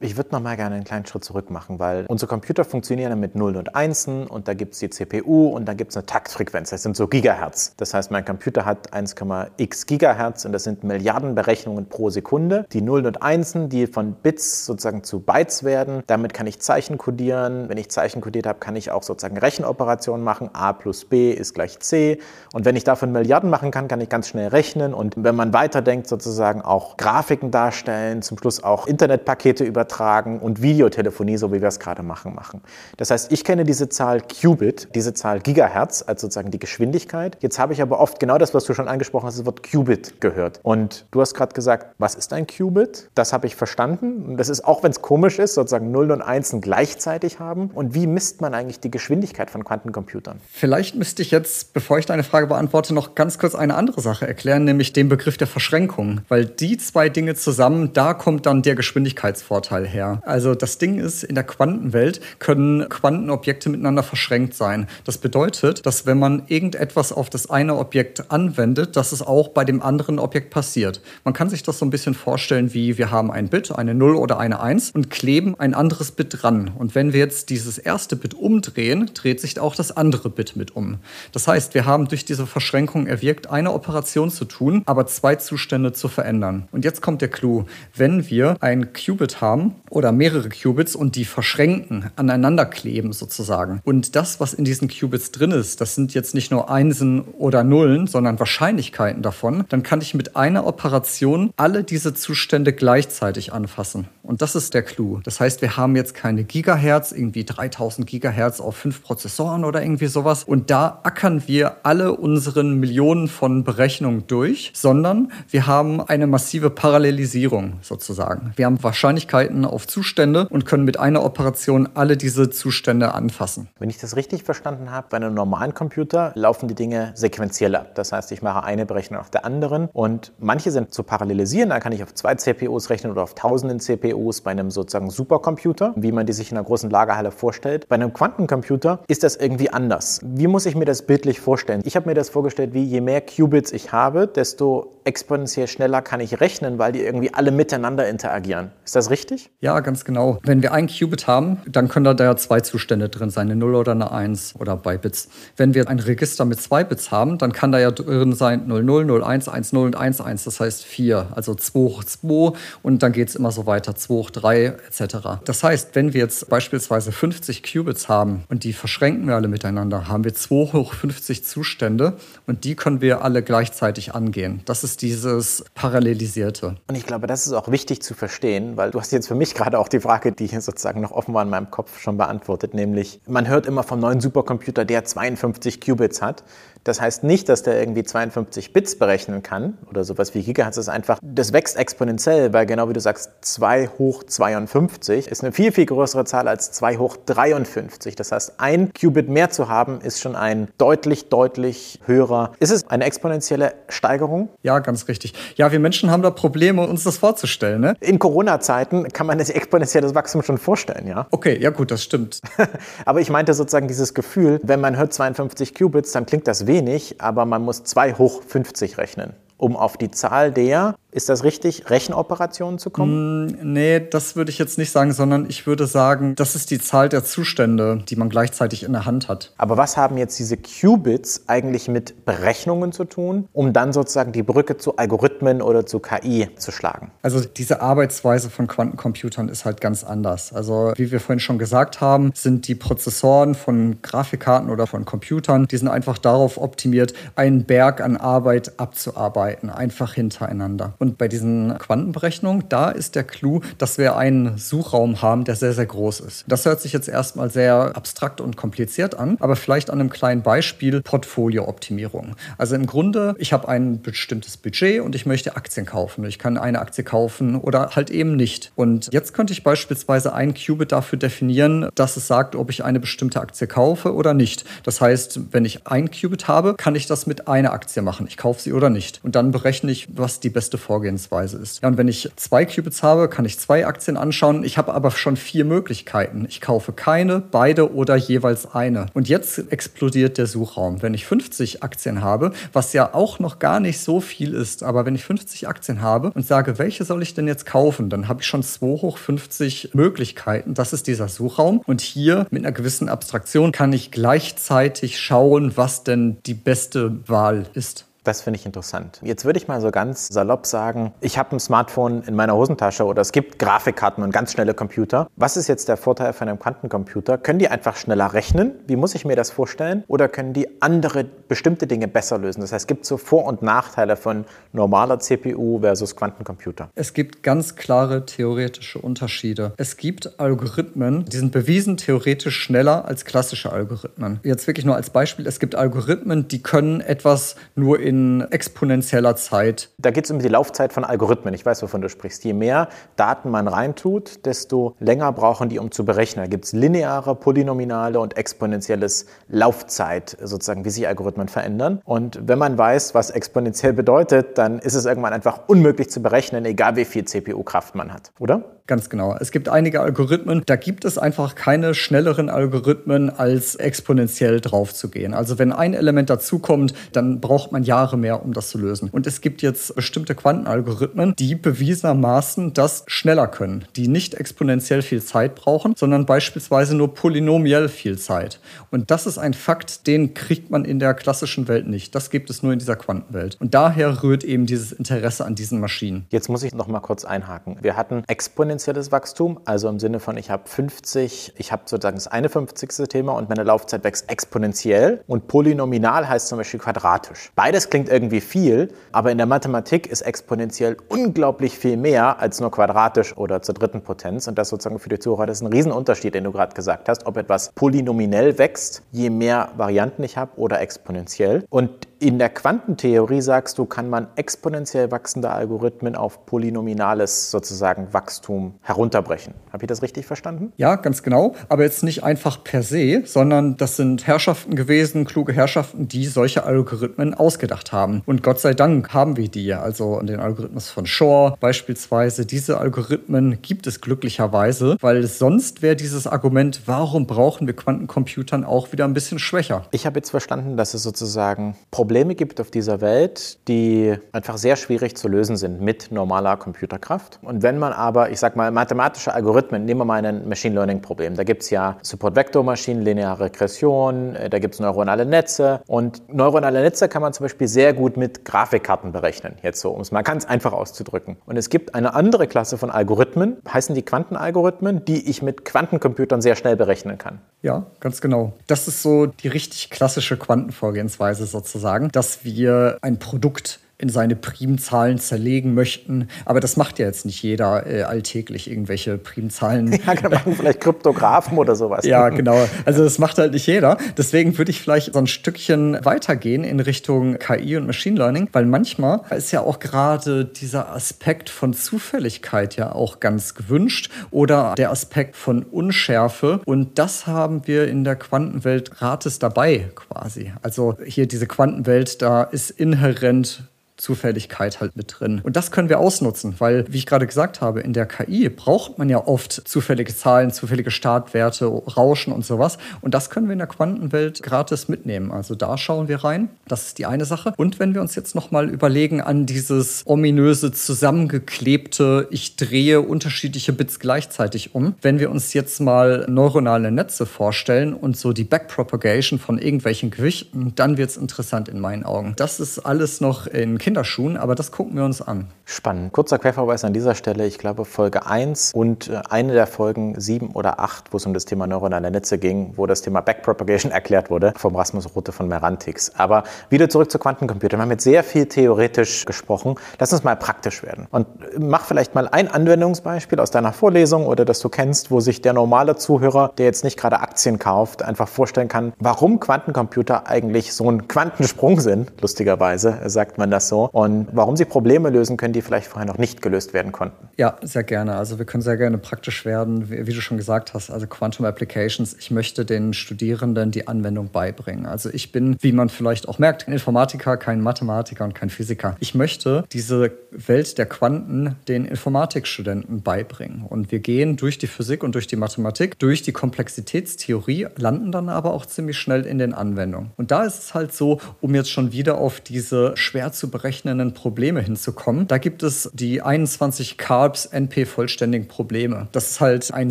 Ich 0.02 0.16
würde 0.16 0.30
noch 0.32 0.40
mal 0.40 0.56
gerne 0.56 0.76
einen 0.76 0.84
kleinen 0.84 1.04
Schritt 1.04 1.24
zurück 1.24 1.50
machen, 1.50 1.78
weil 1.78 2.06
unsere 2.08 2.26
Computer 2.26 2.64
funktionieren 2.64 3.20
mit 3.20 3.34
Nullen 3.34 3.56
und 3.56 3.74
Einsen 3.74 4.26
und 4.26 4.48
da 4.48 4.54
gibt 4.54 4.72
es 4.72 4.78
die 4.78 4.88
CPU 4.88 5.48
und 5.48 5.66
da 5.66 5.74
gibt 5.74 5.90
es 5.90 5.96
eine 5.98 6.06
Taktfrequenz. 6.06 6.70
Das 6.70 6.82
sind 6.82 6.96
so 6.96 7.06
Gigahertz. 7.06 7.74
Das 7.76 7.92
heißt, 7.92 8.10
mein 8.10 8.24
Computer 8.24 8.64
hat 8.64 8.94
1,x 8.94 9.84
Gigahertz 9.84 10.46
und 10.46 10.52
das 10.52 10.64
sind 10.64 10.84
Milliarden 10.84 11.34
Berechnungen 11.34 11.84
pro 11.84 12.08
Sekunde. 12.08 12.64
Die 12.72 12.80
Nullen 12.80 13.04
und 13.04 13.20
Einsen, 13.20 13.68
die 13.68 13.86
von 13.86 14.14
Bits 14.14 14.64
sozusagen 14.64 15.04
zu 15.04 15.20
Bytes 15.20 15.64
werden, 15.64 16.02
damit 16.06 16.32
kann 16.32 16.46
ich 16.46 16.62
Zeichen 16.62 16.96
kodieren. 16.96 17.68
Wenn 17.68 17.76
ich 17.76 17.90
Zeichen 17.90 18.22
kodiert 18.22 18.46
habe, 18.46 18.58
kann 18.58 18.76
ich 18.76 18.90
auch 18.90 19.02
sozusagen 19.02 19.36
Rechenoperationen 19.36 20.24
machen. 20.24 20.48
A 20.54 20.72
plus 20.72 21.04
B 21.04 21.30
ist 21.30 21.52
gleich 21.52 21.78
C. 21.78 22.20
Und 22.54 22.64
wenn 22.64 22.74
ich 22.74 22.84
davon 22.84 23.12
Milliarden 23.12 23.50
machen 23.50 23.70
kann, 23.70 23.86
kann 23.86 24.00
ich 24.00 24.08
ganz 24.08 24.28
schnell 24.28 24.48
rechnen. 24.48 24.94
Und 24.94 25.12
wenn 25.18 25.36
man 25.36 25.52
weiterdenkt, 25.52 26.08
sozusagen 26.08 26.62
auch 26.62 26.96
Grafiken 26.96 27.50
darstellen, 27.50 28.22
zum 28.22 28.38
Schluss 28.38 28.64
auch 28.64 28.86
Internetpakete 28.86 29.66
übertragen 29.90 30.38
und 30.38 30.62
Videotelefonie, 30.62 31.36
so 31.36 31.52
wie 31.52 31.60
wir 31.60 31.68
es 31.68 31.78
gerade 31.78 32.02
machen, 32.02 32.34
machen. 32.34 32.60
Das 32.96 33.10
heißt, 33.10 33.32
ich 33.32 33.44
kenne 33.44 33.64
diese 33.64 33.88
Zahl 33.88 34.20
Qubit, 34.20 34.88
diese 34.94 35.14
Zahl 35.14 35.40
Gigahertz 35.40 36.04
als 36.06 36.20
sozusagen 36.20 36.50
die 36.50 36.58
Geschwindigkeit. 36.58 37.36
Jetzt 37.40 37.58
habe 37.58 37.72
ich 37.72 37.82
aber 37.82 37.98
oft 37.98 38.20
genau 38.20 38.38
das, 38.38 38.54
was 38.54 38.64
du 38.64 38.74
schon 38.74 38.88
angesprochen 38.88 39.26
hast, 39.26 39.38
das 39.38 39.46
Wort 39.46 39.68
Qubit 39.68 40.20
gehört. 40.20 40.60
Und 40.62 41.06
du 41.10 41.20
hast 41.20 41.34
gerade 41.34 41.54
gesagt, 41.54 41.94
was 41.98 42.14
ist 42.14 42.32
ein 42.32 42.46
Qubit? 42.46 43.10
Das 43.14 43.32
habe 43.32 43.46
ich 43.46 43.56
verstanden. 43.56 44.24
Und 44.26 44.36
das 44.36 44.48
ist 44.48 44.64
auch, 44.64 44.82
wenn 44.82 44.90
es 44.90 45.02
komisch 45.02 45.38
ist, 45.38 45.54
sozusagen 45.54 45.90
0 45.90 46.12
und 46.12 46.22
1 46.22 46.56
gleichzeitig 46.60 47.38
haben. 47.38 47.70
Und 47.74 47.94
wie 47.94 48.06
misst 48.06 48.40
man 48.40 48.54
eigentlich 48.54 48.80
die 48.80 48.90
Geschwindigkeit 48.90 49.50
von 49.50 49.64
Quantencomputern? 49.64 50.40
Vielleicht 50.50 50.94
müsste 50.94 51.22
ich 51.22 51.30
jetzt, 51.30 51.72
bevor 51.72 51.98
ich 51.98 52.06
deine 52.06 52.22
Frage 52.22 52.46
beantworte, 52.46 52.94
noch 52.94 53.14
ganz 53.14 53.38
kurz 53.38 53.54
eine 53.54 53.74
andere 53.74 54.00
Sache 54.00 54.26
erklären, 54.26 54.64
nämlich 54.64 54.92
den 54.92 55.08
Begriff 55.08 55.36
der 55.36 55.46
Verschränkung. 55.46 56.20
Weil 56.28 56.44
die 56.44 56.76
zwei 56.78 57.08
Dinge 57.08 57.34
zusammen, 57.34 57.92
da 57.92 58.14
kommt 58.14 58.46
dann 58.46 58.62
der 58.62 58.74
Geschwindigkeitsvorteil 58.74 59.79
her. 59.86 60.20
Also 60.24 60.54
das 60.54 60.78
Ding 60.78 60.98
ist, 60.98 61.24
in 61.24 61.34
der 61.34 61.44
Quantenwelt 61.44 62.20
können 62.38 62.88
Quantenobjekte 62.88 63.68
miteinander 63.68 64.02
verschränkt 64.02 64.54
sein. 64.54 64.86
Das 65.04 65.18
bedeutet, 65.18 65.84
dass 65.86 66.06
wenn 66.06 66.18
man 66.18 66.42
irgendetwas 66.48 67.12
auf 67.12 67.30
das 67.30 67.50
eine 67.50 67.76
Objekt 67.76 68.30
anwendet, 68.30 68.96
dass 68.96 69.12
es 69.12 69.22
auch 69.22 69.48
bei 69.48 69.64
dem 69.64 69.82
anderen 69.82 70.18
Objekt 70.18 70.50
passiert. 70.50 71.00
Man 71.24 71.34
kann 71.34 71.50
sich 71.50 71.62
das 71.62 71.78
so 71.78 71.86
ein 71.86 71.90
bisschen 71.90 72.14
vorstellen, 72.14 72.74
wie 72.74 72.98
wir 72.98 73.10
haben 73.10 73.30
ein 73.30 73.48
Bit, 73.48 73.72
eine 73.72 73.94
0 73.94 74.16
oder 74.16 74.38
eine 74.38 74.60
1 74.60 74.90
und 74.92 75.10
kleben 75.10 75.54
ein 75.58 75.74
anderes 75.74 76.12
Bit 76.12 76.42
dran. 76.42 76.70
Und 76.78 76.94
wenn 76.94 77.12
wir 77.12 77.20
jetzt 77.20 77.50
dieses 77.50 77.78
erste 77.78 78.16
Bit 78.16 78.34
umdrehen, 78.34 79.10
dreht 79.14 79.40
sich 79.40 79.58
auch 79.58 79.74
das 79.74 79.96
andere 79.96 80.30
Bit 80.30 80.56
mit 80.56 80.76
um. 80.76 80.98
Das 81.32 81.48
heißt, 81.48 81.74
wir 81.74 81.86
haben 81.86 82.08
durch 82.08 82.24
diese 82.24 82.46
Verschränkung 82.46 83.06
erwirkt, 83.06 83.50
eine 83.50 83.72
Operation 83.72 84.30
zu 84.30 84.44
tun, 84.44 84.82
aber 84.86 85.06
zwei 85.06 85.36
Zustände 85.36 85.92
zu 85.92 86.08
verändern. 86.08 86.68
Und 86.72 86.84
jetzt 86.84 87.02
kommt 87.02 87.20
der 87.22 87.28
Clou. 87.28 87.64
Wenn 87.94 88.28
wir 88.28 88.56
ein 88.60 88.92
Qubit 88.92 89.40
haben 89.40 89.69
oder 89.90 90.12
mehrere 90.12 90.48
Qubits 90.48 90.94
und 90.94 91.16
die 91.16 91.24
verschränken, 91.24 92.10
aneinander 92.16 92.66
kleben 92.66 93.12
sozusagen. 93.12 93.80
Und 93.84 94.16
das, 94.16 94.40
was 94.40 94.54
in 94.54 94.64
diesen 94.64 94.88
Qubits 94.88 95.30
drin 95.30 95.50
ist, 95.50 95.80
das 95.80 95.94
sind 95.94 96.14
jetzt 96.14 96.34
nicht 96.34 96.50
nur 96.50 96.70
Einsen 96.70 97.22
oder 97.38 97.64
Nullen, 97.64 98.06
sondern 98.06 98.38
Wahrscheinlichkeiten 98.38 99.22
davon, 99.22 99.64
dann 99.68 99.82
kann 99.82 100.00
ich 100.00 100.14
mit 100.14 100.36
einer 100.36 100.66
Operation 100.66 101.50
alle 101.56 101.84
diese 101.84 102.14
Zustände 102.14 102.72
gleichzeitig 102.72 103.52
anfassen. 103.52 104.08
Und 104.22 104.42
das 104.42 104.54
ist 104.54 104.74
der 104.74 104.82
Clou. 104.82 105.20
Das 105.24 105.40
heißt, 105.40 105.60
wir 105.60 105.76
haben 105.76 105.96
jetzt 105.96 106.14
keine 106.14 106.44
Gigahertz, 106.44 107.10
irgendwie 107.12 107.44
3000 107.44 108.06
Gigahertz 108.06 108.60
auf 108.60 108.76
fünf 108.76 109.02
Prozessoren 109.02 109.64
oder 109.64 109.82
irgendwie 109.82 110.06
sowas. 110.06 110.44
Und 110.44 110.70
da 110.70 111.00
ackern 111.02 111.42
wir 111.46 111.78
alle 111.82 112.12
unseren 112.12 112.78
Millionen 112.78 113.28
von 113.28 113.64
Berechnungen 113.64 114.26
durch, 114.26 114.72
sondern 114.74 115.32
wir 115.48 115.66
haben 115.66 116.00
eine 116.00 116.26
massive 116.26 116.70
Parallelisierung 116.70 117.74
sozusagen. 117.82 118.52
Wir 118.56 118.66
haben 118.66 118.82
Wahrscheinlichkeiten 118.82 119.59
auf 119.68 119.86
Zustände 119.86 120.48
und 120.48 120.66
können 120.66 120.84
mit 120.84 120.98
einer 120.98 121.24
Operation 121.24 121.88
alle 121.94 122.16
diese 122.16 122.50
Zustände 122.50 123.14
anfassen. 123.14 123.68
Wenn 123.78 123.90
ich 123.90 123.98
das 123.98 124.16
richtig 124.16 124.44
verstanden 124.44 124.90
habe, 124.90 125.08
bei 125.10 125.16
einem 125.16 125.34
normalen 125.34 125.74
Computer 125.74 126.32
laufen 126.34 126.68
die 126.68 126.74
Dinge 126.74 127.12
sequenzieller. 127.14 127.86
Das 127.94 128.12
heißt, 128.12 128.32
ich 128.32 128.42
mache 128.42 128.64
eine 128.64 128.86
Berechnung 128.86 129.20
auf 129.20 129.30
der 129.30 129.44
anderen 129.44 129.88
und 129.92 130.32
manche 130.38 130.70
sind 130.70 130.92
zu 130.94 131.02
parallelisieren. 131.02 131.70
Da 131.70 131.80
kann 131.80 131.92
ich 131.92 132.02
auf 132.02 132.14
zwei 132.14 132.34
CPUs 132.34 132.90
rechnen 132.90 133.12
oder 133.12 133.22
auf 133.22 133.34
tausenden 133.34 133.80
CPUs 133.80 134.40
bei 134.40 134.50
einem 134.50 134.70
sozusagen 134.70 135.10
Supercomputer, 135.10 135.92
wie 135.96 136.12
man 136.12 136.26
die 136.26 136.32
sich 136.32 136.50
in 136.50 136.56
einer 136.56 136.66
großen 136.66 136.90
Lagerhalle 136.90 137.30
vorstellt. 137.30 137.88
Bei 137.88 137.96
einem 137.96 138.12
Quantencomputer 138.12 139.00
ist 139.08 139.22
das 139.24 139.36
irgendwie 139.36 139.70
anders. 139.70 140.20
Wie 140.24 140.46
muss 140.46 140.66
ich 140.66 140.74
mir 140.74 140.84
das 140.84 141.02
bildlich 141.02 141.40
vorstellen? 141.40 141.82
Ich 141.84 141.96
habe 141.96 142.08
mir 142.08 142.14
das 142.14 142.28
vorgestellt, 142.28 142.74
wie 142.74 142.84
je 142.84 143.00
mehr 143.00 143.20
Qubits 143.20 143.72
ich 143.72 143.92
habe, 143.92 144.26
desto 144.26 144.99
exponentiell 145.10 145.66
schneller 145.66 146.02
kann 146.02 146.20
ich 146.20 146.40
rechnen, 146.40 146.78
weil 146.78 146.92
die 146.92 147.00
irgendwie 147.00 147.34
alle 147.34 147.50
miteinander 147.50 148.08
interagieren. 148.08 148.70
Ist 148.84 148.94
das 148.94 149.10
richtig? 149.10 149.50
Ja, 149.60 149.80
ganz 149.80 150.04
genau. 150.04 150.38
Wenn 150.44 150.62
wir 150.62 150.72
ein 150.72 150.86
Qubit 150.86 151.26
haben, 151.26 151.58
dann 151.66 151.88
können 151.88 152.16
da 152.16 152.24
ja 152.24 152.36
zwei 152.36 152.60
Zustände 152.60 153.08
drin 153.08 153.30
sein, 153.30 153.48
eine 153.48 153.56
0 153.56 153.74
oder 153.74 153.92
eine 153.92 154.12
1 154.12 154.54
oder 154.56 154.76
bei 154.76 154.96
Bits. 154.98 155.28
Wenn 155.56 155.74
wir 155.74 155.88
ein 155.88 155.98
Register 155.98 156.44
mit 156.44 156.60
zwei 156.60 156.84
Bits 156.84 157.10
haben, 157.10 157.38
dann 157.38 157.52
kann 157.52 157.72
da 157.72 157.80
ja 157.80 157.90
drin 157.90 158.34
sein 158.34 158.68
00, 158.68 159.20
01, 159.20 159.46
10 159.46 159.78
und 159.78 159.96
11. 159.96 160.44
Das 160.44 160.60
heißt 160.60 160.84
4, 160.84 161.26
also 161.34 161.56
2 161.56 161.78
hoch 161.80 162.04
2 162.04 162.52
und 162.82 163.02
dann 163.02 163.10
geht 163.10 163.30
es 163.30 163.34
immer 163.34 163.50
so 163.50 163.66
weiter, 163.66 163.96
2 163.96 164.14
hoch 164.14 164.30
3 164.30 164.64
etc. 164.66 165.16
Das 165.44 165.64
heißt, 165.64 165.96
wenn 165.96 166.14
wir 166.14 166.20
jetzt 166.20 166.48
beispielsweise 166.48 167.10
50 167.10 167.64
Qubits 167.64 168.08
haben 168.08 168.44
und 168.48 168.62
die 168.62 168.72
verschränken 168.72 169.26
wir 169.26 169.34
alle 169.34 169.48
miteinander, 169.48 170.06
haben 170.06 170.22
wir 170.22 170.34
2 170.34 170.72
hoch 170.72 170.94
50 170.94 171.44
Zustände 171.44 172.16
und 172.46 172.62
die 172.62 172.76
können 172.76 173.00
wir 173.00 173.24
alle 173.24 173.42
gleichzeitig 173.42 174.14
angehen. 174.14 174.62
Das 174.66 174.84
ist 174.84 174.99
dieses 175.02 175.64
Parallelisierte. 175.74 176.76
Und 176.88 176.94
ich 176.94 177.06
glaube, 177.06 177.26
das 177.26 177.46
ist 177.46 177.52
auch 177.52 177.70
wichtig 177.70 178.02
zu 178.02 178.14
verstehen, 178.14 178.76
weil 178.76 178.90
du 178.90 179.00
hast 179.00 179.12
jetzt 179.12 179.28
für 179.28 179.34
mich 179.34 179.54
gerade 179.54 179.78
auch 179.78 179.88
die 179.88 180.00
Frage, 180.00 180.32
die 180.32 180.46
hier 180.46 180.60
sozusagen 180.60 181.00
noch 181.00 181.12
offen 181.12 181.34
war 181.34 181.42
in 181.42 181.50
meinem 181.50 181.70
Kopf, 181.70 181.98
schon 182.00 182.16
beantwortet, 182.16 182.74
nämlich 182.74 183.20
man 183.26 183.48
hört 183.48 183.66
immer 183.66 183.82
vom 183.82 184.00
neuen 184.00 184.20
Supercomputer, 184.20 184.84
der 184.84 185.04
52 185.04 185.80
Qubits 185.80 186.22
hat. 186.22 186.44
Das 186.84 187.00
heißt 187.00 187.24
nicht, 187.24 187.48
dass 187.48 187.62
der 187.62 187.78
irgendwie 187.78 188.02
52 188.02 188.72
Bits 188.72 188.96
berechnen 188.96 189.42
kann 189.42 189.78
oder 189.88 190.04
sowas 190.04 190.34
wie 190.34 190.42
Gigahertz. 190.42 190.76
Das 190.76 190.86
ist 190.86 190.88
einfach, 190.88 191.18
das 191.22 191.52
wächst 191.52 191.76
exponentiell, 191.76 192.52
weil 192.52 192.66
genau 192.66 192.88
wie 192.88 192.92
du 192.92 193.00
sagst, 193.00 193.30
2 193.42 193.88
hoch 193.98 194.24
52 194.24 195.28
ist 195.28 195.42
eine 195.42 195.52
viel, 195.52 195.72
viel 195.72 195.86
größere 195.86 196.24
Zahl 196.24 196.48
als 196.48 196.72
2 196.72 196.96
hoch 196.96 197.16
53. 197.26 198.16
Das 198.16 198.32
heißt, 198.32 198.54
ein 198.58 198.92
Qubit 198.92 199.28
mehr 199.28 199.50
zu 199.50 199.68
haben, 199.68 200.00
ist 200.00 200.20
schon 200.20 200.36
ein 200.36 200.68
deutlich, 200.78 201.28
deutlich 201.28 202.00
höherer. 202.06 202.52
Ist 202.60 202.70
es 202.70 202.88
eine 202.88 203.04
exponentielle 203.04 203.74
Steigerung? 203.88 204.48
Ja, 204.62 204.78
ganz 204.78 205.08
richtig. 205.08 205.34
Ja, 205.56 205.72
wir 205.72 205.80
Menschen 205.80 206.10
haben 206.10 206.22
da 206.22 206.30
Probleme, 206.30 206.86
uns 206.86 207.04
das 207.04 207.18
vorzustellen. 207.18 207.80
Ne? 207.80 207.94
In 208.00 208.18
Corona-Zeiten 208.18 209.08
kann 209.08 209.26
man 209.26 209.38
das 209.38 209.50
exponentielle 209.50 210.14
Wachstum 210.14 210.42
schon 210.42 210.58
vorstellen, 210.58 211.06
ja? 211.06 211.26
Okay, 211.30 211.58
ja 211.60 211.70
gut, 211.70 211.90
das 211.90 212.02
stimmt. 212.02 212.40
Aber 213.04 213.20
ich 213.20 213.30
meinte 213.30 213.54
sozusagen 213.54 213.88
dieses 213.88 214.14
Gefühl, 214.14 214.60
wenn 214.62 214.80
man 214.80 214.96
hört 214.96 215.12
52 215.12 215.74
Qubits, 215.74 216.12
dann 216.12 216.26
klingt 216.26 216.46
das 216.46 216.66
wenig, 216.70 217.20
aber 217.20 217.44
man 217.44 217.62
muss 217.62 217.82
2 217.84 218.14
hoch 218.14 218.42
50 218.42 218.96
rechnen 218.96 219.34
um 219.60 219.76
auf 219.76 219.98
die 219.98 220.10
Zahl 220.10 220.52
der 220.52 220.94
ist 221.12 221.28
das 221.28 221.44
richtig, 221.44 221.90
Rechenoperationen 221.90 222.78
zu 222.78 222.90
kommen? 222.90 223.46
Mm, 223.46 223.72
nee, 223.72 224.00
das 224.00 224.36
würde 224.36 224.50
ich 224.50 224.58
jetzt 224.58 224.78
nicht 224.78 224.90
sagen, 224.90 225.12
sondern 225.12 225.46
ich 225.48 225.66
würde 225.66 225.86
sagen, 225.86 226.34
das 226.36 226.54
ist 226.54 226.70
die 226.70 226.78
Zahl 226.78 227.08
der 227.08 227.24
Zustände, 227.24 228.02
die 228.08 228.16
man 228.16 228.28
gleichzeitig 228.28 228.82
in 228.82 228.92
der 228.92 229.06
Hand 229.06 229.28
hat. 229.28 229.52
Aber 229.58 229.76
was 229.76 229.96
haben 229.96 230.16
jetzt 230.18 230.38
diese 230.38 230.56
Qubits 230.56 231.44
eigentlich 231.46 231.88
mit 231.88 232.24
Berechnungen 232.24 232.92
zu 232.92 233.04
tun, 233.04 233.48
um 233.52 233.72
dann 233.72 233.92
sozusagen 233.92 234.32
die 234.32 234.42
Brücke 234.42 234.76
zu 234.76 234.96
Algorithmen 234.96 235.62
oder 235.62 235.86
zu 235.86 235.98
KI 235.98 236.48
zu 236.56 236.70
schlagen? 236.70 237.10
Also 237.22 237.40
diese 237.40 237.80
Arbeitsweise 237.80 238.50
von 238.50 238.66
Quantencomputern 238.66 239.48
ist 239.48 239.64
halt 239.64 239.80
ganz 239.80 240.04
anders. 240.04 240.52
Also 240.52 240.92
wie 240.96 241.10
wir 241.10 241.20
vorhin 241.20 241.40
schon 241.40 241.58
gesagt 241.58 242.00
haben, 242.00 242.32
sind 242.34 242.68
die 242.68 242.74
Prozessoren 242.74 243.54
von 243.54 244.00
Grafikkarten 244.02 244.70
oder 244.70 244.86
von 244.86 245.04
Computern, 245.04 245.66
die 245.66 245.76
sind 245.76 245.88
einfach 245.88 246.18
darauf 246.18 246.58
optimiert, 246.58 247.14
einen 247.36 247.64
Berg 247.64 248.00
an 248.00 248.16
Arbeit 248.16 248.78
abzuarbeiten, 248.78 249.70
einfach 249.70 250.14
hintereinander. 250.14 250.94
Und 251.00 251.16
bei 251.16 251.28
diesen 251.28 251.78
Quantenberechnungen, 251.78 252.64
da 252.68 252.90
ist 252.90 253.14
der 253.14 253.24
Clou, 253.24 253.62
dass 253.78 253.96
wir 253.96 254.16
einen 254.16 254.58
Suchraum 254.58 255.22
haben, 255.22 255.44
der 255.44 255.56
sehr, 255.56 255.72
sehr 255.72 255.86
groß 255.86 256.20
ist. 256.20 256.44
Das 256.46 256.66
hört 256.66 256.82
sich 256.82 256.92
jetzt 256.92 257.08
erstmal 257.08 257.48
sehr 257.48 257.96
abstrakt 257.96 258.38
und 258.42 258.58
kompliziert 258.58 259.14
an, 259.14 259.38
aber 259.40 259.56
vielleicht 259.56 259.88
an 259.88 259.98
einem 259.98 260.10
kleinen 260.10 260.42
Beispiel 260.42 261.00
Portfoliooptimierung. 261.00 262.36
Also 262.58 262.74
im 262.74 262.84
Grunde, 262.84 263.34
ich 263.38 263.54
habe 263.54 263.66
ein 263.66 264.02
bestimmtes 264.02 264.58
Budget 264.58 265.00
und 265.00 265.14
ich 265.14 265.24
möchte 265.24 265.56
Aktien 265.56 265.86
kaufen. 265.86 266.22
Ich 266.26 266.38
kann 266.38 266.58
eine 266.58 266.80
Aktie 266.80 267.02
kaufen 267.02 267.56
oder 267.56 267.92
halt 267.96 268.10
eben 268.10 268.36
nicht. 268.36 268.70
Und 268.76 269.10
jetzt 269.10 269.32
könnte 269.32 269.54
ich 269.54 269.64
beispielsweise 269.64 270.34
ein 270.34 270.52
Qubit 270.52 270.92
dafür 270.92 271.18
definieren, 271.18 271.88
dass 271.94 272.18
es 272.18 272.26
sagt, 272.26 272.54
ob 272.54 272.68
ich 272.68 272.84
eine 272.84 273.00
bestimmte 273.00 273.40
Aktie 273.40 273.66
kaufe 273.66 274.14
oder 274.14 274.34
nicht. 274.34 274.64
Das 274.82 275.00
heißt, 275.00 275.52
wenn 275.52 275.64
ich 275.64 275.86
ein 275.86 276.10
Qubit 276.10 276.46
habe, 276.46 276.74
kann 276.74 276.94
ich 276.94 277.06
das 277.06 277.26
mit 277.26 277.48
einer 277.48 277.72
Aktie 277.72 278.02
machen. 278.02 278.26
Ich 278.28 278.36
kaufe 278.36 278.60
sie 278.60 278.74
oder 278.74 278.90
nicht. 278.90 279.20
Und 279.22 279.34
dann 279.34 279.50
berechne 279.50 279.90
ich, 279.90 280.06
was 280.14 280.40
die 280.40 280.50
beste 280.50 280.76
Vorgehensweise 280.90 281.56
ist. 281.56 281.82
Ja, 281.82 281.88
und 281.88 281.98
wenn 281.98 282.08
ich 282.08 282.28
zwei 282.34 282.64
Qubits 282.64 283.04
habe, 283.04 283.28
kann 283.28 283.44
ich 283.44 283.60
zwei 283.60 283.86
Aktien 283.86 284.16
anschauen. 284.16 284.64
Ich 284.64 284.76
habe 284.76 284.92
aber 284.92 285.12
schon 285.12 285.36
vier 285.36 285.64
Möglichkeiten. 285.64 286.46
Ich 286.48 286.60
kaufe 286.60 286.92
keine, 286.92 287.38
beide 287.38 287.94
oder 287.94 288.16
jeweils 288.16 288.74
eine. 288.74 289.06
Und 289.14 289.28
jetzt 289.28 289.70
explodiert 289.70 290.36
der 290.36 290.48
Suchraum. 290.48 291.00
Wenn 291.00 291.14
ich 291.14 291.26
50 291.26 291.84
Aktien 291.84 292.22
habe, 292.22 292.50
was 292.72 292.92
ja 292.92 293.14
auch 293.14 293.38
noch 293.38 293.60
gar 293.60 293.78
nicht 293.78 294.00
so 294.00 294.20
viel 294.20 294.52
ist, 294.52 294.82
aber 294.82 295.06
wenn 295.06 295.14
ich 295.14 295.22
50 295.22 295.68
Aktien 295.68 296.02
habe 296.02 296.32
und 296.34 296.44
sage, 296.44 296.80
welche 296.80 297.04
soll 297.04 297.22
ich 297.22 297.34
denn 297.34 297.46
jetzt 297.46 297.66
kaufen, 297.66 298.10
dann 298.10 298.26
habe 298.26 298.40
ich 298.40 298.48
schon 298.48 298.64
2 298.64 298.84
hoch 298.86 299.16
50 299.16 299.94
Möglichkeiten. 299.94 300.74
Das 300.74 300.92
ist 300.92 301.06
dieser 301.06 301.28
Suchraum. 301.28 301.82
Und 301.86 302.00
hier 302.00 302.48
mit 302.50 302.64
einer 302.64 302.72
gewissen 302.72 303.08
Abstraktion 303.08 303.70
kann 303.70 303.92
ich 303.92 304.10
gleichzeitig 304.10 305.20
schauen, 305.20 305.76
was 305.76 306.02
denn 306.02 306.38
die 306.46 306.54
beste 306.54 307.20
Wahl 307.28 307.66
ist. 307.74 308.06
Das 308.30 308.42
finde 308.42 308.60
ich 308.60 308.64
interessant. 308.64 309.18
Jetzt 309.24 309.44
würde 309.44 309.58
ich 309.58 309.66
mal 309.66 309.80
so 309.80 309.90
ganz 309.90 310.28
salopp 310.28 310.64
sagen, 310.64 311.12
ich 311.20 311.36
habe 311.36 311.56
ein 311.56 311.58
Smartphone 311.58 312.22
in 312.22 312.36
meiner 312.36 312.54
Hosentasche 312.54 313.04
oder 313.04 313.22
es 313.22 313.32
gibt 313.32 313.58
Grafikkarten 313.58 314.22
und 314.22 314.30
ganz 314.30 314.52
schnelle 314.52 314.72
Computer. 314.72 315.26
Was 315.34 315.56
ist 315.56 315.66
jetzt 315.66 315.88
der 315.88 315.96
Vorteil 315.96 316.32
von 316.32 316.48
einem 316.48 316.60
Quantencomputer? 316.60 317.38
Können 317.38 317.58
die 317.58 317.66
einfach 317.66 317.96
schneller 317.96 318.32
rechnen? 318.32 318.74
Wie 318.86 318.94
muss 318.94 319.16
ich 319.16 319.24
mir 319.24 319.34
das 319.34 319.50
vorstellen? 319.50 320.04
Oder 320.06 320.28
können 320.28 320.52
die 320.52 320.80
andere 320.80 321.24
bestimmte 321.24 321.88
Dinge 321.88 322.06
besser 322.06 322.38
lösen? 322.38 322.60
Das 322.60 322.70
heißt, 322.70 322.84
es 322.84 322.86
gibt 322.86 323.04
so 323.04 323.16
Vor- 323.16 323.46
und 323.46 323.62
Nachteile 323.62 324.14
von 324.14 324.44
normaler 324.72 325.18
CPU 325.18 325.80
versus 325.80 326.14
Quantencomputer. 326.14 326.90
Es 326.94 327.14
gibt 327.14 327.42
ganz 327.42 327.74
klare 327.74 328.26
theoretische 328.26 329.00
Unterschiede. 329.00 329.72
Es 329.76 329.96
gibt 329.96 330.38
Algorithmen, 330.38 331.24
die 331.24 331.36
sind 331.36 331.50
bewiesen 331.50 331.96
theoretisch 331.96 332.60
schneller 332.60 333.06
als 333.06 333.24
klassische 333.24 333.72
Algorithmen. 333.72 334.38
Jetzt 334.44 334.68
wirklich 334.68 334.86
nur 334.86 334.94
als 334.94 335.10
Beispiel, 335.10 335.48
es 335.48 335.58
gibt 335.58 335.74
Algorithmen, 335.74 336.46
die 336.46 336.62
können 336.62 337.00
etwas 337.00 337.56
nur 337.74 337.98
in 337.98 338.19
in 338.20 338.40
exponentieller 338.50 339.36
Zeit. 339.36 339.90
Da 339.98 340.10
geht 340.10 340.24
es 340.26 340.30
um 340.30 340.38
die 340.38 340.48
Laufzeit 340.48 340.92
von 340.92 341.04
Algorithmen. 341.04 341.54
Ich 341.54 341.64
weiß, 341.64 341.82
wovon 341.82 342.00
du 342.00 342.08
sprichst. 342.08 342.44
Je 342.44 342.52
mehr 342.52 342.88
Daten 343.16 343.50
man 343.50 343.68
reintut, 343.68 344.44
desto 344.44 344.94
länger 345.00 345.32
brauchen 345.32 345.68
die, 345.68 345.78
um 345.78 345.90
zu 345.90 346.04
berechnen. 346.04 346.44
Da 346.44 346.48
gibt 346.48 346.66
es 346.66 346.72
lineare, 346.72 347.34
polynominale 347.34 348.20
und 348.20 348.36
exponentielles 348.36 349.26
Laufzeit, 349.48 350.36
sozusagen, 350.42 350.84
wie 350.84 350.90
sich 350.90 351.08
Algorithmen 351.08 351.48
verändern. 351.48 352.00
Und 352.04 352.40
wenn 352.46 352.58
man 352.58 352.76
weiß, 352.76 353.14
was 353.14 353.30
exponentiell 353.30 353.92
bedeutet, 353.92 354.58
dann 354.58 354.78
ist 354.78 354.94
es 354.94 355.06
irgendwann 355.06 355.32
einfach 355.32 355.60
unmöglich 355.66 356.10
zu 356.10 356.22
berechnen, 356.22 356.64
egal 356.64 356.96
wie 356.96 357.04
viel 357.04 357.24
CPU-Kraft 357.24 357.94
man 357.94 358.12
hat, 358.12 358.32
oder? 358.38 358.64
Ganz 358.90 359.08
genau. 359.08 359.36
Es 359.38 359.52
gibt 359.52 359.68
einige 359.68 360.00
Algorithmen, 360.00 360.64
da 360.66 360.74
gibt 360.74 361.04
es 361.04 361.16
einfach 361.16 361.54
keine 361.54 361.94
schnelleren 361.94 362.50
Algorithmen, 362.50 363.30
als 363.30 363.76
exponentiell 363.76 364.60
drauf 364.60 364.92
zu 364.92 365.10
gehen. 365.10 365.32
Also 365.32 365.60
wenn 365.60 365.72
ein 365.72 365.94
Element 365.94 366.28
dazukommt, 366.28 366.92
dann 367.12 367.40
braucht 367.40 367.70
man 367.70 367.84
Jahre 368.00 368.16
mehr, 368.16 368.44
um 368.44 368.52
das 368.52 368.70
zu 368.70 368.78
lösen. 368.78 369.10
Und 369.10 369.26
es 369.26 369.40
gibt 369.40 369.62
jetzt 369.62 369.94
bestimmte 369.94 370.34
Quantenalgorithmen, 370.34 371.34
die 371.38 371.54
bewiesenermaßen 371.54 372.72
das 372.72 373.04
schneller 373.06 373.46
können, 373.46 373.84
die 373.96 374.08
nicht 374.08 374.34
exponentiell 374.34 375.02
viel 375.02 375.22
Zeit 375.22 375.54
brauchen, 375.54 375.94
sondern 375.96 376.26
beispielsweise 376.26 376.96
nur 376.96 377.14
polynomiell 377.14 377.88
viel 377.88 378.18
Zeit. 378.18 378.60
Und 378.90 379.10
das 379.10 379.26
ist 379.26 379.38
ein 379.38 379.54
Fakt, 379.54 380.06
den 380.06 380.34
kriegt 380.34 380.70
man 380.70 380.84
in 380.84 380.98
der 380.98 381.14
klassischen 381.14 381.68
Welt 381.68 381.86
nicht. 381.86 382.14
Das 382.14 382.30
gibt 382.30 382.50
es 382.50 382.62
nur 382.62 382.72
in 382.72 382.78
dieser 382.78 382.96
Quantenwelt. 382.96 383.56
Und 383.60 383.74
daher 383.74 384.22
rührt 384.22 384.44
eben 384.44 384.66
dieses 384.66 384.92
Interesse 384.92 385.44
an 385.44 385.54
diesen 385.54 385.80
Maschinen. 385.80 386.26
Jetzt 386.30 386.48
muss 386.48 386.62
ich 386.62 386.74
noch 386.74 386.88
mal 386.88 387.00
kurz 387.00 387.24
einhaken. 387.24 387.76
Wir 387.82 387.96
hatten 387.96 388.24
exponentiell 388.26 388.80
exponentielles 388.80 389.12
Wachstum, 389.12 389.60
also 389.64 389.88
im 389.88 390.00
Sinne 390.00 390.20
von, 390.20 390.36
ich 390.36 390.50
habe 390.50 390.62
50, 390.66 391.54
ich 391.56 391.72
habe 391.72 391.82
sozusagen 391.86 392.16
das 392.16 392.28
eine 392.28 392.48
50. 392.48 393.08
Thema 393.08 393.32
und 393.32 393.48
meine 393.48 393.62
Laufzeit 393.62 394.04
wächst 394.04 394.30
exponentiell 394.30 395.22
und 395.26 395.48
polynominal 395.48 396.28
heißt 396.28 396.48
zum 396.48 396.58
Beispiel 396.58 396.80
quadratisch. 396.80 397.50
Beides 397.54 397.89
klingt 397.90 398.08
irgendwie 398.08 398.40
viel, 398.40 398.88
aber 399.12 399.30
in 399.30 399.38
der 399.38 399.46
Mathematik 399.46 400.06
ist 400.06 400.22
exponentiell 400.22 400.96
unglaublich 401.08 401.78
viel 401.78 401.96
mehr 401.96 402.40
als 402.40 402.60
nur 402.60 402.70
quadratisch 402.70 403.36
oder 403.36 403.62
zur 403.62 403.74
dritten 403.74 404.02
Potenz. 404.02 404.48
Und 404.48 404.58
das 404.58 404.68
sozusagen 404.68 404.98
für 404.98 405.08
die 405.08 405.18
Zuhörer, 405.18 405.46
das 405.46 405.58
ist 405.58 405.66
ein 405.66 405.72
Riesenunterschied, 405.72 406.34
den 406.34 406.44
du 406.44 406.52
gerade 406.52 406.74
gesagt 406.74 407.08
hast, 407.08 407.26
ob 407.26 407.36
etwas 407.36 407.72
polynominell 407.74 408.58
wächst, 408.58 409.02
je 409.12 409.30
mehr 409.30 409.70
Varianten 409.76 410.22
ich 410.22 410.36
habe 410.36 410.52
oder 410.56 410.80
exponentiell. 410.80 411.64
Und 411.68 412.09
in 412.20 412.38
der 412.38 412.50
Quantentheorie 412.50 413.40
sagst 413.40 413.78
du, 413.78 413.86
kann 413.86 414.10
man 414.10 414.28
exponentiell 414.36 415.10
wachsende 415.10 415.50
Algorithmen 415.50 416.14
auf 416.14 416.44
polynominales 416.44 417.50
sozusagen 417.50 418.12
Wachstum 418.12 418.74
herunterbrechen. 418.82 419.54
Habe 419.72 419.84
ich 419.84 419.88
das 419.88 420.02
richtig 420.02 420.26
verstanden? 420.26 420.72
Ja, 420.76 420.96
ganz 420.96 421.22
genau. 421.22 421.54
Aber 421.70 421.82
jetzt 421.82 422.02
nicht 422.02 422.22
einfach 422.22 422.62
per 422.62 422.82
se, 422.82 423.22
sondern 423.24 423.78
das 423.78 423.96
sind 423.96 424.26
Herrschaften 424.26 424.76
gewesen, 424.76 425.24
kluge 425.24 425.54
Herrschaften, 425.54 426.08
die 426.08 426.26
solche 426.26 426.64
Algorithmen 426.64 427.32
ausgedacht 427.32 427.90
haben. 427.90 428.22
Und 428.26 428.42
Gott 428.42 428.60
sei 428.60 428.74
Dank 428.74 429.14
haben 429.14 429.38
wir 429.38 429.48
die. 429.48 429.72
Also 429.72 430.20
den 430.20 430.40
Algorithmus 430.40 430.90
von 430.90 431.06
Shor 431.06 431.56
beispielsweise. 431.58 432.44
Diese 432.44 432.78
Algorithmen 432.78 433.62
gibt 433.62 433.86
es 433.86 434.02
glücklicherweise, 434.02 434.98
weil 435.00 435.26
sonst 435.26 435.80
wäre 435.80 435.96
dieses 435.96 436.26
Argument, 436.26 436.82
warum 436.84 437.26
brauchen 437.26 437.66
wir 437.66 437.74
Quantencomputern 437.74 438.64
auch 438.64 438.92
wieder 438.92 439.06
ein 439.06 439.14
bisschen 439.14 439.38
schwächer. 439.38 439.86
Ich 439.90 440.04
habe 440.04 440.18
jetzt 440.18 440.30
verstanden, 440.30 440.76
dass 440.76 440.92
es 440.92 441.02
sozusagen 441.02 441.76
Probleme 441.90 442.09
Probleme 442.10 442.34
gibt 442.34 442.60
auf 442.60 442.72
dieser 442.72 443.00
Welt, 443.00 443.68
die 443.68 444.16
einfach 444.32 444.58
sehr 444.58 444.74
schwierig 444.74 445.16
zu 445.16 445.28
lösen 445.28 445.56
sind 445.56 445.80
mit 445.80 446.10
normaler 446.10 446.56
Computerkraft. 446.56 447.38
Und 447.40 447.62
wenn 447.62 447.78
man 447.78 447.92
aber, 447.92 448.30
ich 448.30 448.40
sag 448.40 448.56
mal, 448.56 448.72
mathematische 448.72 449.32
Algorithmen, 449.32 449.84
nehmen 449.84 450.00
wir 450.00 450.04
mal 450.04 450.26
ein 450.26 450.48
Machine 450.48 450.74
Learning 450.74 451.02
Problem. 451.02 451.36
Da 451.36 451.44
gibt 451.44 451.62
es 451.62 451.70
ja 451.70 451.98
Support-Vektor-Maschinen, 452.02 453.02
lineare 453.02 453.44
Regression, 453.44 454.34
äh, 454.34 454.50
da 454.50 454.58
gibt 454.58 454.74
es 454.74 454.80
neuronale 454.80 455.24
Netze. 455.24 455.82
Und 455.86 456.34
neuronale 456.34 456.82
Netze 456.82 457.08
kann 457.08 457.22
man 457.22 457.32
zum 457.32 457.44
Beispiel 457.44 457.68
sehr 457.68 457.92
gut 457.94 458.16
mit 458.16 458.44
Grafikkarten 458.44 459.12
berechnen, 459.12 459.54
jetzt 459.62 459.80
so, 459.80 459.90
um 459.90 460.00
es 460.00 460.10
mal 460.10 460.22
ganz 460.22 460.44
einfach 460.44 460.72
auszudrücken. 460.72 461.36
Und 461.46 461.56
es 461.58 461.70
gibt 461.70 461.94
eine 461.94 462.14
andere 462.14 462.48
Klasse 462.48 462.76
von 462.76 462.90
Algorithmen, 462.90 463.58
heißen 463.72 463.94
die 463.94 464.02
Quantenalgorithmen, 464.02 465.04
die 465.04 465.30
ich 465.30 465.42
mit 465.42 465.64
Quantencomputern 465.64 466.42
sehr 466.42 466.56
schnell 466.56 466.74
berechnen 466.74 467.18
kann. 467.18 467.38
Ja, 467.62 467.86
ganz 468.00 468.20
genau. 468.20 468.54
Das 468.66 468.88
ist 468.88 469.00
so 469.00 469.26
die 469.26 469.46
richtig 469.46 469.90
klassische 469.90 470.36
Quantenvorgehensweise 470.36 471.46
sozusagen 471.46 471.99
sagen, 472.00 472.12
dass 472.12 472.44
wir 472.44 472.98
ein 473.02 473.18
Produkt 473.18 473.80
in 474.00 474.08
seine 474.08 474.36
Primzahlen 474.36 475.18
zerlegen 475.18 475.74
möchten. 475.74 476.28
Aber 476.44 476.60
das 476.60 476.76
macht 476.76 476.98
ja 476.98 477.06
jetzt 477.06 477.26
nicht 477.26 477.42
jeder 477.42 477.86
äh, 477.86 478.02
alltäglich, 478.02 478.70
irgendwelche 478.70 479.18
Primzahlen. 479.18 479.98
Ja, 480.06 480.14
genau, 480.14 480.38
vielleicht 480.56 480.80
Kryptografen 480.80 481.58
oder 481.58 481.76
sowas. 481.76 482.06
Ja, 482.06 482.30
genau. 482.30 482.66
Also 482.86 483.04
das 483.04 483.18
macht 483.18 483.36
halt 483.36 483.52
nicht 483.52 483.66
jeder. 483.66 483.98
Deswegen 484.16 484.56
würde 484.56 484.70
ich 484.70 484.80
vielleicht 484.80 485.12
so 485.12 485.18
ein 485.18 485.26
Stückchen 485.26 485.98
weitergehen 486.04 486.64
in 486.64 486.80
Richtung 486.80 487.38
KI 487.38 487.76
und 487.76 487.86
Machine 487.86 488.16
Learning, 488.16 488.48
weil 488.52 488.64
manchmal 488.64 489.20
ist 489.36 489.52
ja 489.52 489.60
auch 489.60 489.78
gerade 489.78 490.46
dieser 490.46 490.92
Aspekt 490.94 491.50
von 491.50 491.74
Zufälligkeit 491.74 492.76
ja 492.76 492.92
auch 492.92 493.20
ganz 493.20 493.54
gewünscht 493.54 494.10
oder 494.30 494.74
der 494.76 494.90
Aspekt 494.90 495.36
von 495.36 495.64
Unschärfe. 495.64 496.60
Und 496.64 496.98
das 496.98 497.26
haben 497.26 497.66
wir 497.66 497.86
in 497.86 498.04
der 498.04 498.16
Quantenwelt 498.16 498.90
gratis 498.90 499.38
dabei 499.38 499.90
quasi. 499.94 500.52
Also 500.62 500.96
hier 501.04 501.26
diese 501.26 501.46
Quantenwelt, 501.46 502.22
da 502.22 502.42
ist 502.42 502.70
inhärent 502.70 503.64
Zufälligkeit 504.00 504.80
halt 504.80 504.96
mit 504.96 505.14
drin. 505.18 505.40
Und 505.42 505.56
das 505.56 505.70
können 505.70 505.88
wir 505.88 505.98
ausnutzen, 505.98 506.54
weil, 506.58 506.84
wie 506.88 506.96
ich 506.96 507.06
gerade 507.06 507.26
gesagt 507.26 507.60
habe, 507.60 507.80
in 507.80 507.92
der 507.92 508.06
KI 508.06 508.48
braucht 508.48 508.98
man 508.98 509.08
ja 509.08 509.26
oft 509.26 509.52
zufällige 509.52 510.14
Zahlen, 510.14 510.50
zufällige 510.50 510.90
Startwerte, 510.90 511.66
Rauschen 511.66 512.32
und 512.32 512.44
sowas. 512.44 512.78
Und 513.00 513.14
das 513.14 513.30
können 513.30 513.46
wir 513.46 513.52
in 513.52 513.58
der 513.58 513.68
Quantenwelt 513.68 514.42
gratis 514.42 514.88
mitnehmen. 514.88 515.30
Also 515.30 515.54
da 515.54 515.76
schauen 515.76 516.08
wir 516.08 516.24
rein. 516.24 516.48
Das 516.66 516.86
ist 516.86 516.98
die 516.98 517.06
eine 517.06 517.24
Sache. 517.24 517.52
Und 517.56 517.78
wenn 517.78 517.94
wir 517.94 518.00
uns 518.00 518.14
jetzt 518.14 518.34
nochmal 518.34 518.68
überlegen 518.70 519.20
an 519.20 519.46
dieses 519.46 520.02
ominöse 520.06 520.72
zusammengeklebte, 520.72 522.28
ich 522.30 522.56
drehe 522.56 523.00
unterschiedliche 523.02 523.72
Bits 523.72 523.98
gleichzeitig 523.98 524.74
um. 524.74 524.94
Wenn 525.02 525.18
wir 525.18 525.30
uns 525.30 525.52
jetzt 525.52 525.80
mal 525.80 526.26
neuronale 526.28 526.90
Netze 526.90 527.26
vorstellen 527.26 527.94
und 527.94 528.16
so 528.16 528.32
die 528.32 528.44
Backpropagation 528.44 529.38
von 529.38 529.58
irgendwelchen 529.58 530.10
Gewichten, 530.10 530.72
dann 530.76 530.96
wird 530.96 531.10
es 531.10 531.16
interessant 531.16 531.68
in 531.68 531.80
meinen 531.80 532.04
Augen. 532.04 532.34
Das 532.36 532.60
ist 532.60 532.78
alles 532.78 533.20
noch 533.20 533.46
in 533.46 533.78
Kinder 533.78 533.89
Kinderschuhen, 533.90 534.36
aber 534.36 534.54
das 534.54 534.70
gucken 534.70 534.94
wir 534.94 535.04
uns 535.04 535.20
an. 535.20 535.48
Spannend. 535.64 536.12
Kurzer 536.12 536.38
Querverweis 536.38 536.84
an 536.84 536.92
dieser 536.92 537.16
Stelle. 537.16 537.44
Ich 537.44 537.58
glaube, 537.58 537.84
Folge 537.84 538.24
1 538.24 538.70
und 538.72 539.08
äh, 539.08 539.20
eine 539.28 539.52
der 539.52 539.66
Folgen 539.66 540.14
7 540.16 540.50
oder 540.50 540.78
8, 540.78 541.12
wo 541.12 541.16
es 541.16 541.26
um 541.26 541.34
das 541.34 541.44
Thema 541.44 541.66
neuronale 541.66 542.08
Netze 542.08 542.38
ging, 542.38 542.74
wo 542.76 542.86
das 542.86 543.02
Thema 543.02 543.20
Backpropagation 543.20 543.90
erklärt 544.00 544.30
wurde, 544.30 544.52
vom 544.56 544.76
Rasmus 544.76 545.12
Rote 545.16 545.32
von 545.32 545.48
Merantix. 545.48 546.12
Aber 546.16 546.44
wieder 546.68 546.88
zurück 546.88 547.10
zu 547.10 547.18
Quantencomputern. 547.18 547.80
Wir 547.80 547.82
haben 547.82 547.90
jetzt 547.90 548.04
sehr 548.04 548.22
viel 548.22 548.46
theoretisch 548.46 549.24
gesprochen. 549.24 549.74
Lass 549.98 550.12
uns 550.12 550.22
mal 550.22 550.36
praktisch 550.36 550.84
werden. 550.84 551.08
Und 551.10 551.26
mach 551.58 551.84
vielleicht 551.84 552.14
mal 552.14 552.28
ein 552.28 552.46
Anwendungsbeispiel 552.46 553.40
aus 553.40 553.50
deiner 553.50 553.72
Vorlesung 553.72 554.26
oder 554.26 554.44
das 554.44 554.60
du 554.60 554.68
kennst, 554.68 555.10
wo 555.10 555.18
sich 555.18 555.42
der 555.42 555.52
normale 555.52 555.96
Zuhörer, 555.96 556.52
der 556.58 556.66
jetzt 556.66 556.84
nicht 556.84 556.96
gerade 556.96 557.18
Aktien 557.18 557.58
kauft, 557.58 558.04
einfach 558.04 558.28
vorstellen 558.28 558.68
kann, 558.68 558.92
warum 559.00 559.40
Quantencomputer 559.40 560.28
eigentlich 560.28 560.74
so 560.74 560.88
ein 560.88 561.08
Quantensprung 561.08 561.80
sind. 561.80 562.12
Lustigerweise 562.20 563.00
sagt 563.06 563.36
man 563.38 563.50
das 563.50 563.68
so 563.68 563.79
und 563.86 564.28
warum 564.32 564.56
sie 564.56 564.64
Probleme 564.64 565.10
lösen 565.10 565.36
können, 565.36 565.52
die 565.52 565.62
vielleicht 565.62 565.86
vorher 565.86 566.06
noch 566.06 566.18
nicht 566.18 566.42
gelöst 566.42 566.72
werden 566.74 566.92
konnten. 566.92 567.28
Ja, 567.36 567.56
sehr 567.62 567.82
gerne. 567.82 568.16
Also 568.16 568.38
wir 568.38 568.46
können 568.46 568.62
sehr 568.62 568.76
gerne 568.76 568.98
praktisch 568.98 569.44
werden, 569.44 569.90
wie, 569.90 570.06
wie 570.06 570.12
du 570.12 570.20
schon 570.20 570.36
gesagt 570.36 570.74
hast, 570.74 570.90
also 570.90 571.06
Quantum 571.06 571.46
Applications. 571.46 572.14
Ich 572.18 572.30
möchte 572.30 572.64
den 572.64 572.92
Studierenden 572.92 573.70
die 573.70 573.88
Anwendung 573.88 574.30
beibringen. 574.30 574.86
Also 574.86 575.10
ich 575.10 575.32
bin, 575.32 575.56
wie 575.60 575.72
man 575.72 575.88
vielleicht 575.88 576.28
auch 576.28 576.38
merkt, 576.38 576.64
kein 576.64 576.74
Informatiker, 576.74 577.36
kein 577.36 577.60
Mathematiker 577.60 578.24
und 578.24 578.34
kein 578.34 578.50
Physiker. 578.50 578.96
Ich 579.00 579.14
möchte 579.14 579.64
diese 579.72 580.12
Welt 580.30 580.78
der 580.78 580.86
Quanten 580.86 581.56
den 581.68 581.84
Informatikstudenten 581.84 583.02
beibringen. 583.02 583.64
Und 583.68 583.90
wir 583.92 583.98
gehen 583.98 584.36
durch 584.36 584.58
die 584.58 584.66
Physik 584.66 585.02
und 585.02 585.14
durch 585.14 585.26
die 585.26 585.36
Mathematik, 585.36 585.98
durch 585.98 586.22
die 586.22 586.32
Komplexitätstheorie, 586.32 587.68
landen 587.76 588.12
dann 588.12 588.28
aber 588.28 588.52
auch 588.52 588.66
ziemlich 588.66 588.98
schnell 588.98 589.26
in 589.26 589.38
den 589.38 589.54
Anwendungen. 589.54 590.10
Und 590.16 590.30
da 590.30 590.44
ist 590.44 590.58
es 590.58 590.74
halt 590.74 590.92
so, 590.92 591.20
um 591.40 591.54
jetzt 591.54 591.70
schon 591.70 591.92
wieder 591.92 592.18
auf 592.18 592.40
diese 592.40 592.96
schwer 592.96 593.32
zu 593.32 593.50
berechnenden 593.60 594.14
Probleme 594.14 594.60
hinzukommen, 594.60 595.26
da 595.26 595.36
gibt 595.36 595.62
es 595.62 595.90
die 595.92 596.22
21 596.22 596.96
Carbs 596.96 597.44
NP 597.46 597.84
vollständigen 597.84 598.48
Probleme. 598.48 599.08
Das 599.12 599.32
ist 599.32 599.40
halt 599.40 599.72
ein 599.72 599.90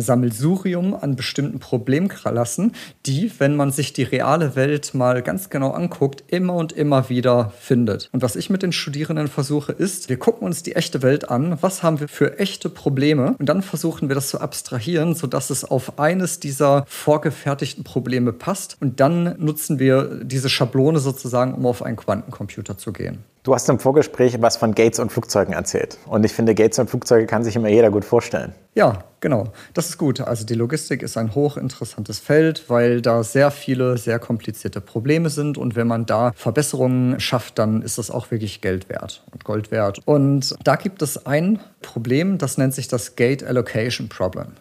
Sammelsurium 0.00 0.94
an 0.94 1.14
bestimmten 1.14 1.60
Problemklassen, 1.60 2.72
die, 3.06 3.30
wenn 3.38 3.54
man 3.54 3.70
sich 3.70 3.92
die 3.92 4.02
reale 4.02 4.56
Welt 4.56 4.92
mal 4.94 5.22
ganz 5.22 5.50
genau 5.50 5.70
anguckt, 5.70 6.24
immer 6.26 6.54
und 6.54 6.72
immer 6.72 7.08
wieder 7.08 7.52
findet. 7.60 8.08
Und 8.12 8.22
was 8.22 8.34
ich 8.34 8.50
mit 8.50 8.62
den 8.62 8.72
Studierenden 8.72 9.28
versuche, 9.28 9.72
ist, 9.72 10.08
wir 10.08 10.18
gucken 10.18 10.46
uns 10.46 10.64
die 10.64 10.74
echte 10.74 11.02
Welt 11.02 11.28
an, 11.30 11.58
was 11.60 11.84
haben 11.84 12.00
wir 12.00 12.08
für 12.08 12.40
echte 12.40 12.70
Probleme 12.70 13.36
und 13.38 13.48
dann 13.48 13.62
versuchen 13.62 14.08
wir 14.08 14.16
das 14.16 14.28
zu 14.28 14.40
abstrahieren, 14.40 15.14
sodass 15.14 15.50
es 15.50 15.64
auf 15.64 15.98
eines 16.00 16.40
dieser 16.40 16.84
vorgefertigten 16.88 17.84
Probleme 17.84 18.32
passt 18.32 18.76
und 18.80 18.98
dann 18.98 19.36
nutzen 19.38 19.78
wir 19.78 20.24
diese 20.24 20.48
Schablone 20.48 20.98
sozusagen, 20.98 21.54
um 21.54 21.66
auf 21.66 21.82
einen 21.82 21.96
Quantencomputer 21.96 22.76
zu 22.76 22.92
gehen. 22.92 23.18
Du 23.42 23.54
hast 23.54 23.66
im 23.70 23.78
Vorgespräch 23.78 24.42
was 24.42 24.58
von 24.58 24.74
Gates 24.74 24.98
und 24.98 25.10
Flugzeugen 25.10 25.54
erzählt. 25.54 25.96
Und 26.06 26.24
ich 26.24 26.32
finde, 26.34 26.54
Gates 26.54 26.78
und 26.78 26.90
Flugzeuge 26.90 27.24
kann 27.26 27.42
sich 27.42 27.56
immer 27.56 27.68
jeder 27.68 27.90
gut 27.90 28.04
vorstellen. 28.04 28.52
Ja, 28.74 28.98
genau. 29.20 29.52
Das 29.74 29.88
ist 29.88 29.98
gut. 29.98 30.20
Also 30.20 30.44
die 30.44 30.54
Logistik 30.54 31.02
ist 31.02 31.16
ein 31.16 31.34
hochinteressantes 31.34 32.18
Feld, 32.18 32.64
weil 32.68 33.02
da 33.02 33.22
sehr 33.22 33.50
viele, 33.50 33.98
sehr 33.98 34.18
komplizierte 34.18 34.80
Probleme 34.80 35.30
sind. 35.30 35.58
Und 35.58 35.76
wenn 35.76 35.86
man 35.86 36.06
da 36.06 36.32
Verbesserungen 36.34 37.20
schafft, 37.20 37.58
dann 37.58 37.82
ist 37.82 37.98
das 37.98 38.10
auch 38.10 38.30
wirklich 38.30 38.60
Geld 38.60 38.88
wert 38.88 39.22
und 39.32 39.44
Gold 39.44 39.70
wert. 39.70 40.00
Und 40.04 40.54
da 40.64 40.76
gibt 40.76 41.02
es 41.02 41.26
ein 41.26 41.60
Problem, 41.82 42.38
das 42.38 42.58
nennt 42.58 42.74
sich 42.74 42.88
das 42.88 43.16
Gate 43.16 43.42
Allocation 43.42 44.08
Problem. 44.08 44.52